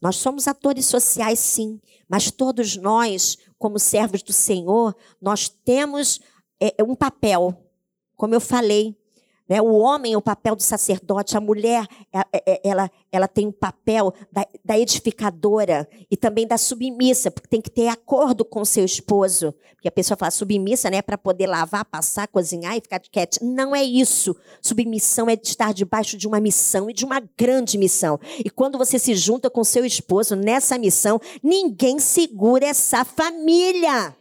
[0.00, 1.80] Nós somos atores sociais, sim.
[2.08, 6.20] Mas todos nós, como servos do Senhor, nós temos
[6.60, 7.68] é, é um papel.
[8.14, 8.96] Como eu falei,
[9.48, 9.60] né?
[9.60, 13.46] O homem é o papel do sacerdote, a mulher é, é, é, ela, ela tem
[13.46, 18.64] o papel da, da, edificadora e também da submissa, porque tem que ter acordo com
[18.64, 19.54] seu esposo.
[19.74, 23.38] Porque a pessoa fala submissa né, para poder lavar, passar, cozinhar e ficar de quieto.
[23.42, 24.34] Não é isso.
[24.62, 28.18] Submissão é estar debaixo de uma missão e de uma grande missão.
[28.42, 34.16] E quando você se junta com seu esposo nessa missão, ninguém segura essa família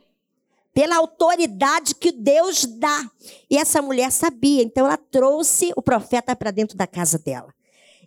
[0.73, 3.09] pela autoridade que Deus dá.
[3.49, 7.53] E essa mulher sabia, então ela trouxe o profeta para dentro da casa dela.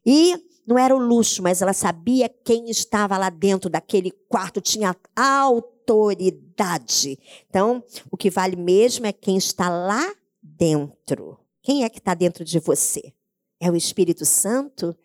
[0.05, 0.35] E
[0.67, 7.19] não era o luxo, mas ela sabia quem estava lá dentro daquele quarto, tinha autoridade.
[7.49, 10.13] Então, o que vale mesmo é quem está lá
[10.43, 11.39] dentro.
[11.63, 13.13] Quem é que está dentro de você?
[13.61, 14.97] É o Espírito Santo?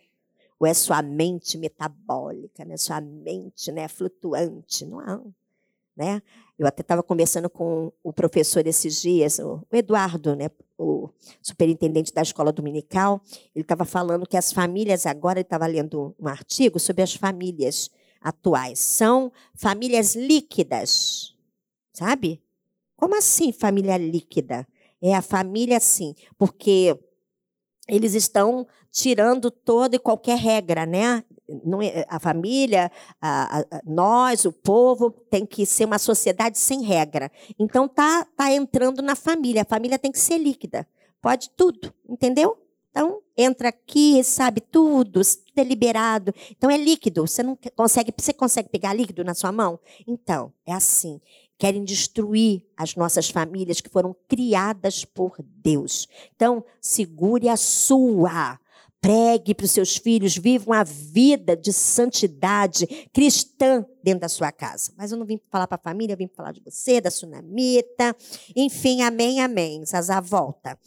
[0.60, 2.78] Ou é sua mente metabólica, né?
[2.78, 3.88] sua mente né?
[3.88, 4.86] flutuante?
[4.86, 5.34] Não,
[5.96, 6.22] né?
[6.58, 11.10] Eu até estava conversando com o professor esses dias, o Eduardo, né, o
[11.42, 13.22] superintendente da escola dominical.
[13.56, 17.90] Ele estava falando que as famílias, agora ele estava lendo um artigo sobre as famílias
[18.22, 18.80] atuais.
[18.80, 21.36] São famílias líquidas,
[21.94, 22.42] sabe?
[22.96, 24.68] Como assim família líquida?
[25.02, 26.96] É a família assim, porque
[27.88, 31.24] eles estão tirando toda e qualquer regra, né?
[31.84, 32.92] É, a família,
[33.22, 37.32] a, a, nós, o povo, tem que ser uma sociedade sem regra.
[37.60, 39.64] Então tá, tá entrando na família.
[39.64, 40.88] A família tem que ser líquida.
[41.22, 42.58] Pode tudo, entendeu?
[42.92, 46.34] Então entra aqui, sabe tudo, tudo é liberado.
[46.52, 47.26] Então é líquido.
[47.26, 49.80] Você não consegue, você consegue pegar líquido na sua mão?
[50.06, 51.20] Então é assim.
[51.58, 56.08] Querem destruir as nossas famílias que foram criadas por Deus.
[56.36, 58.60] Então segure a sua.
[59.02, 64.94] Pregue para os seus filhos, viva uma vida de santidade cristã dentro da sua casa.
[64.96, 68.16] Mas eu não vim falar para a família, eu vim falar de você, da sunamita.
[68.56, 69.84] Enfim, amém, amém.
[69.84, 70.78] Zazá, volta.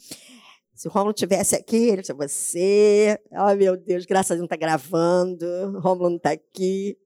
[0.73, 3.19] Se o Romulo tivesse aqui, ele você.
[3.31, 5.45] Oh, meu Deus, graças a Deus não está gravando.
[5.45, 6.97] O Romulo não está aqui.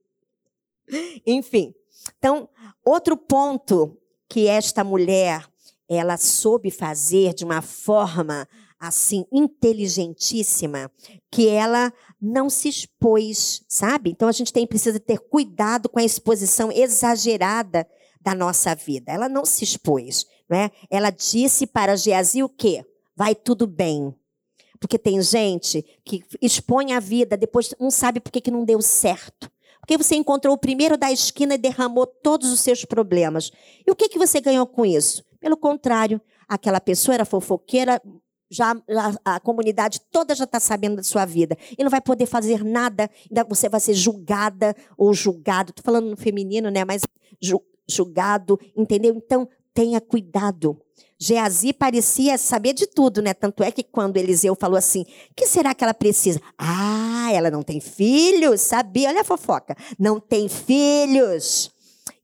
[1.26, 1.74] Enfim.
[2.18, 2.48] Então,
[2.84, 3.96] outro ponto
[4.28, 5.44] que esta mulher
[5.88, 8.48] ela soube fazer de uma forma
[8.80, 10.90] assim inteligentíssima
[11.30, 14.10] que ela não se expôs, sabe?
[14.10, 17.86] Então a gente tem precisa ter cuidado com a exposição exagerada
[18.22, 19.12] da nossa vida.
[19.12, 20.70] Ela não se expôs, né?
[20.90, 22.84] Ela disse para Geazi o quê?
[23.14, 24.14] Vai tudo bem.
[24.78, 28.80] Porque tem gente que expõe a vida, depois não sabe por que, que não deu
[28.80, 29.50] certo.
[29.80, 33.50] Porque você encontrou o primeiro da esquina e derramou todos os seus problemas.
[33.86, 35.22] E o que, que você ganhou com isso?
[35.38, 38.00] Pelo contrário, aquela pessoa era fofoqueira,
[38.50, 41.56] já, já, a comunidade toda já está sabendo da sua vida.
[41.78, 45.70] E não vai poder fazer nada, ainda você vai ser julgada ou julgado.
[45.70, 46.84] Estou falando no feminino, né?
[46.84, 47.02] Mas
[47.40, 49.14] ju, julgado, entendeu?
[49.14, 50.80] Então, tenha cuidado.
[51.18, 53.34] Geazi parecia saber de tudo, né?
[53.34, 55.04] Tanto é que quando Eliseu falou assim,
[55.36, 56.40] que será que ela precisa?
[56.56, 59.10] Ah, ela não tem filhos, sabia?
[59.10, 59.76] Olha a fofoca.
[59.98, 61.70] Não tem filhos.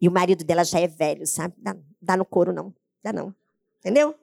[0.00, 1.54] E o marido dela já é velho, sabe?
[1.58, 2.74] Dá, dá no couro, não.
[3.04, 3.34] Dá não.
[3.80, 4.14] Entendeu?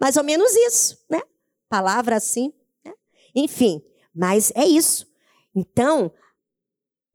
[0.00, 1.22] Mais ou menos isso, né?
[1.68, 2.52] Palavra assim.
[2.84, 2.92] Né?
[3.34, 3.82] Enfim,
[4.14, 5.06] mas é isso.
[5.54, 6.12] Então,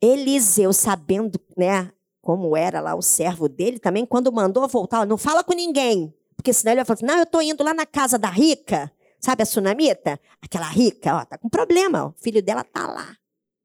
[0.02, 5.44] Eliseu, sabendo, né, como era lá o servo dele, também, quando mandou voltar, não fala
[5.44, 6.14] com ninguém.
[6.36, 8.92] Porque senão ele vai falar assim, não, eu estou indo lá na casa da rica,
[9.20, 10.20] Sabe a sunamita?
[10.42, 12.08] Aquela rica, ó, tá com problema, ó.
[12.10, 13.18] O filho dela tá lá,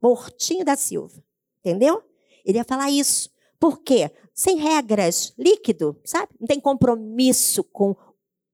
[0.03, 1.23] mortinho da Silva.
[1.61, 2.03] Entendeu?
[2.45, 3.31] Ele ia falar isso.
[3.59, 4.11] Por quê?
[4.35, 6.33] Sem regras, líquido, sabe?
[6.41, 7.97] Não tem compromisso com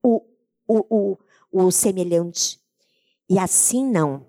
[0.03, 0.21] o,
[0.71, 1.17] o,
[1.51, 2.59] o, o semelhante.
[3.29, 4.25] E assim não.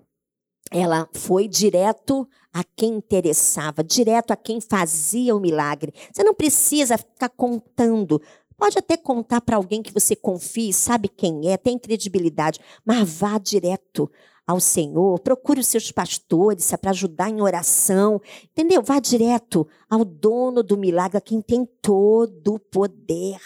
[0.71, 5.93] Ela foi direto a quem interessava, direto a quem fazia o milagre.
[6.13, 8.21] Você não precisa ficar contando.
[8.57, 13.39] Pode até contar para alguém que você confie, sabe quem é, tem credibilidade, mas vá
[13.39, 14.11] direto
[14.47, 18.83] ao Senhor, procure os seus pastores para ajudar em oração, entendeu?
[18.83, 23.39] Vá direto ao dono do milagre, a quem tem todo o poder,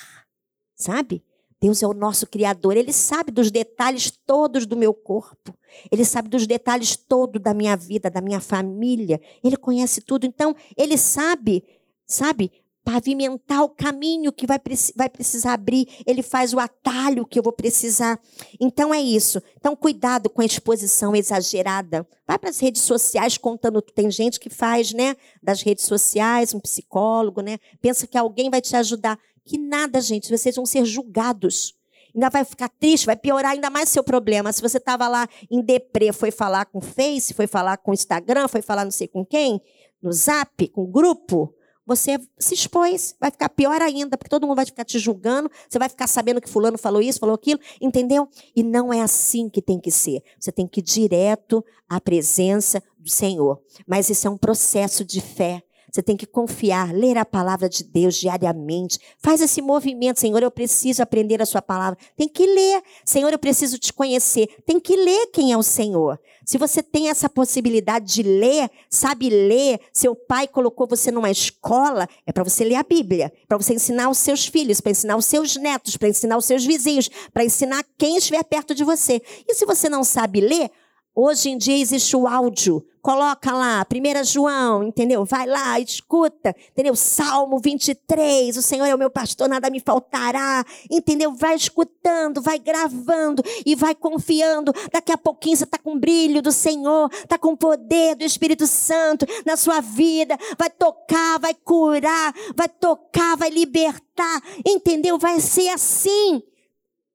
[0.74, 1.22] sabe?
[1.60, 5.56] Deus é o nosso Criador, Ele sabe dos detalhes todos do meu corpo,
[5.90, 10.54] Ele sabe dos detalhes todos da minha vida, da minha família, Ele conhece tudo, então
[10.76, 11.64] Ele sabe,
[12.06, 12.52] sabe,
[12.86, 14.60] pavimentar o caminho que vai,
[14.94, 18.16] vai precisar abrir, Ele faz o atalho que eu vou precisar.
[18.60, 19.42] Então é isso.
[19.56, 22.06] Então cuidado com a exposição exagerada.
[22.24, 26.60] Vai para as redes sociais contando, tem gente que faz, né, das redes sociais, um
[26.60, 29.18] psicólogo, né, pensa que alguém vai te ajudar.
[29.46, 31.74] Que nada, gente, vocês vão ser julgados.
[32.14, 34.52] Ainda vai ficar triste, vai piorar ainda mais seu problema.
[34.52, 37.94] Se você estava lá em deprê, foi falar com o Face, foi falar com o
[37.94, 39.60] Instagram, foi falar não sei com quem,
[40.02, 41.54] no Zap, com o grupo,
[41.86, 45.78] você se expôs, vai ficar pior ainda, porque todo mundo vai ficar te julgando, você
[45.78, 48.28] vai ficar sabendo que fulano falou isso, falou aquilo, entendeu?
[48.56, 50.22] E não é assim que tem que ser.
[50.38, 53.62] Você tem que ir direto à presença do Senhor.
[53.86, 55.62] Mas isso é um processo de fé.
[55.90, 58.98] Você tem que confiar, ler a palavra de Deus diariamente.
[59.18, 61.98] Faz esse movimento, Senhor, eu preciso aprender a sua palavra.
[62.16, 62.82] Tem que ler.
[63.04, 64.48] Senhor, eu preciso te conhecer.
[64.66, 66.18] Tem que ler quem é o Senhor.
[66.44, 72.08] Se você tem essa possibilidade de ler, sabe ler, seu pai colocou você numa escola,
[72.24, 75.24] é para você ler a Bíblia, para você ensinar os seus filhos, para ensinar os
[75.24, 79.20] seus netos, para ensinar os seus vizinhos, para ensinar quem estiver perto de você.
[79.48, 80.70] E se você não sabe ler,
[81.18, 82.86] Hoje em dia existe o áudio.
[83.00, 85.24] Coloca lá, 1 João, entendeu?
[85.24, 86.94] Vai lá, escuta, entendeu?
[86.94, 91.32] Salmo 23, o Senhor é o meu pastor, nada me faltará, entendeu?
[91.32, 94.74] Vai escutando, vai gravando e vai confiando.
[94.92, 98.24] Daqui a pouquinho você está com o brilho do Senhor, está com o poder do
[98.24, 100.36] Espírito Santo na sua vida.
[100.58, 105.16] Vai tocar, vai curar, vai tocar, vai libertar, entendeu?
[105.16, 106.42] Vai ser assim.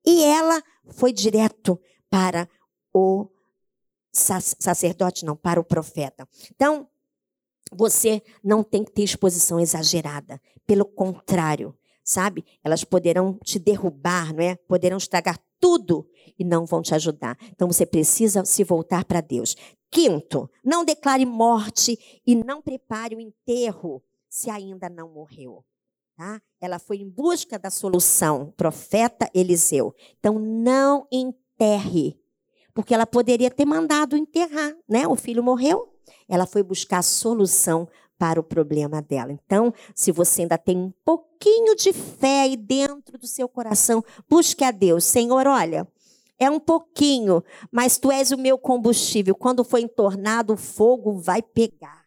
[0.04, 1.78] E ela foi direto
[2.10, 2.48] para
[2.92, 3.28] o
[4.12, 6.28] sacerdote, não, para o profeta.
[6.54, 6.88] Então,
[7.72, 10.40] você não tem que ter exposição exagerada.
[10.66, 12.44] Pelo contrário, sabe?
[12.62, 14.56] Elas poderão te derrubar, não é?
[14.56, 16.08] Poderão estragar tudo
[16.38, 17.36] e não vão te ajudar.
[17.50, 19.56] Então você precisa se voltar para Deus.
[19.90, 25.64] Quinto, não declare morte e não prepare o enterro se ainda não morreu.
[26.16, 26.40] Tá?
[26.60, 29.94] Ela foi em busca da solução, profeta Eliseu.
[30.18, 32.18] Então não enterre
[32.74, 35.06] porque ela poderia ter mandado enterrar, né?
[35.06, 35.88] O filho morreu,
[36.28, 39.32] ela foi buscar solução para o problema dela.
[39.32, 44.62] Então, se você ainda tem um pouquinho de fé aí dentro do seu coração, busque
[44.62, 45.04] a Deus.
[45.04, 45.88] Senhor, olha,
[46.38, 49.34] é um pouquinho, mas tu és o meu combustível.
[49.34, 52.06] Quando for entornado, o fogo vai pegar.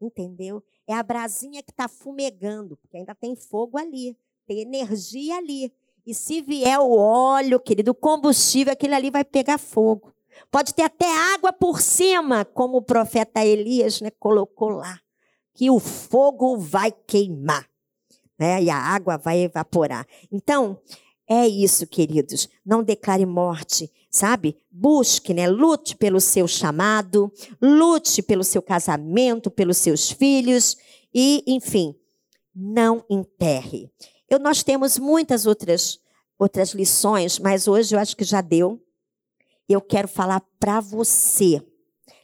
[0.00, 0.62] Entendeu?
[0.86, 4.16] É a brasinha que está fumegando, porque ainda tem fogo ali,
[4.46, 5.72] tem energia ali.
[6.06, 10.12] E se vier o óleo, querido, o combustível, aquele ali vai pegar fogo.
[10.50, 15.00] Pode ter até água por cima, como o profeta Elias né, colocou lá,
[15.54, 17.66] que o fogo vai queimar,
[18.38, 20.06] né, e a água vai evaporar.
[20.30, 20.78] Então,
[21.26, 22.48] é isso, queridos.
[22.64, 24.58] Não declare morte, sabe?
[24.70, 25.48] Busque, né?
[25.48, 30.76] Lute pelo seu chamado, lute pelo seu casamento, pelos seus filhos
[31.14, 31.94] e, enfim,
[32.54, 33.90] não enterre.
[34.28, 36.00] Eu, nós temos muitas outras,
[36.38, 38.80] outras lições, mas hoje eu acho que já deu.
[39.68, 41.62] Eu quero falar para você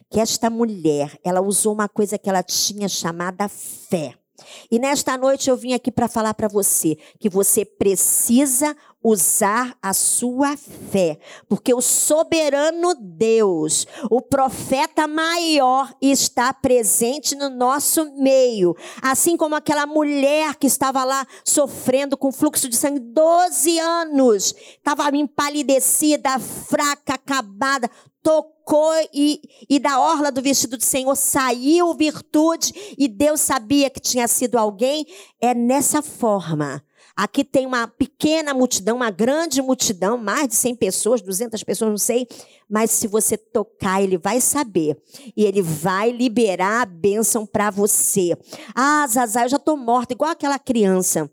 [0.09, 4.20] que esta mulher, ela usou uma coisa que ela tinha chamada fé.
[4.69, 9.93] E nesta noite eu vim aqui para falar para você que você precisa usar a
[9.93, 11.17] sua fé,
[11.49, 18.75] porque o soberano Deus, o profeta maior, está presente no nosso meio.
[19.01, 25.09] Assim como aquela mulher que estava lá sofrendo com fluxo de sangue 12 anos, estava
[25.17, 27.89] empalidecida, fraca, acabada,
[28.23, 33.99] tocou e, e da orla do vestido do Senhor saiu virtude e Deus sabia que
[33.99, 35.05] tinha sido alguém.
[35.39, 36.83] É nessa forma
[37.15, 41.97] Aqui tem uma pequena multidão, uma grande multidão, mais de 100 pessoas, 200 pessoas, não
[41.97, 42.27] sei.
[42.69, 44.97] Mas se você tocar, ele vai saber.
[45.35, 48.37] E ele vai liberar a bênção para você.
[48.73, 51.29] Ah, Zazá, eu já estou morta, igual aquela criança.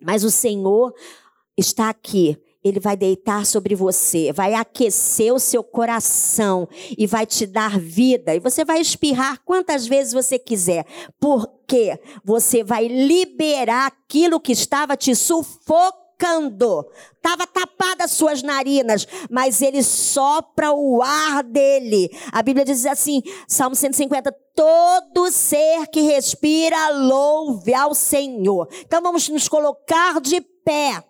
[0.00, 0.92] Mas o Senhor
[1.56, 7.46] está aqui ele vai deitar sobre você, vai aquecer o seu coração e vai te
[7.46, 8.34] dar vida.
[8.34, 10.86] E você vai espirrar quantas vezes você quiser,
[11.20, 16.86] porque você vai liberar aquilo que estava te sufocando.
[17.16, 22.08] Estava tapada as suas narinas, mas ele sopra o ar dele.
[22.32, 28.68] A Bíblia diz assim, Salmo 150, todo ser que respira louve ao Senhor.
[28.86, 31.02] Então vamos nos colocar de pé.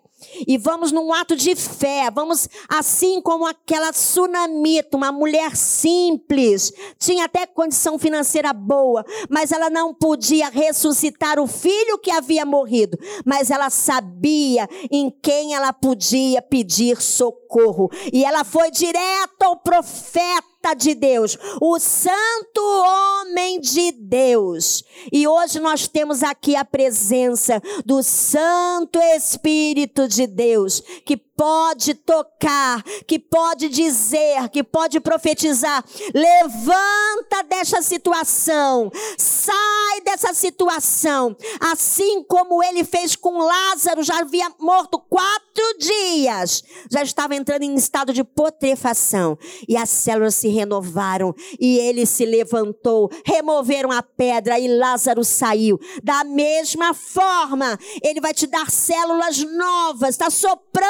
[0.47, 7.25] E vamos num ato de fé, vamos assim como aquela tsunamita, uma mulher simples, tinha
[7.25, 13.49] até condição financeira boa, mas ela não podia ressuscitar o filho que havia morrido, mas
[13.49, 17.89] ela sabia em quem ela podia pedir socorro.
[18.11, 24.83] E ela foi direto ao profeta de Deus, o santo homem de Deus.
[25.11, 32.81] E hoje nós temos aqui a presença do Santo Espírito de Deus, que pode tocar,
[33.05, 35.83] que pode dizer, que pode profetizar.
[36.13, 41.35] Levanta dessa situação, sai dessa situação.
[41.59, 47.75] Assim como ele fez com Lázaro, já havia morto quatro dias, já estava entrando em
[47.75, 49.37] estado de putrefação.
[49.67, 55.79] E as células se renovaram e ele se levantou, removeram a pedra e Lázaro saiu.
[56.03, 60.85] Da mesma forma, ele vai te dar células novas, está soprando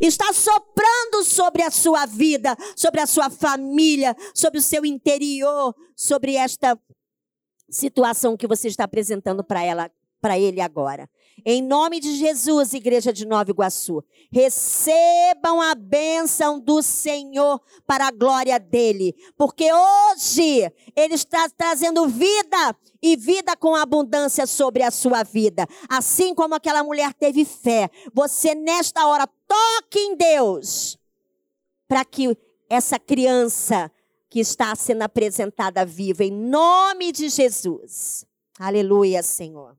[0.00, 6.34] está soprando sobre a sua vida, sobre a sua família, sobre o seu interior, sobre
[6.34, 6.78] esta
[7.70, 9.90] situação que você está apresentando para ela,
[10.20, 11.08] para ele agora.
[11.48, 18.10] Em nome de Jesus, Igreja de Nova Iguaçu, recebam a bênção do Senhor para a
[18.10, 25.22] glória dele, porque hoje ele está trazendo vida e vida com abundância sobre a sua
[25.22, 25.68] vida.
[25.88, 30.98] Assim como aquela mulher teve fé, você nesta hora toque em Deus
[31.86, 32.36] para que
[32.68, 33.88] essa criança
[34.28, 38.26] que está sendo apresentada viva em nome de Jesus.
[38.58, 39.76] Aleluia, Senhor.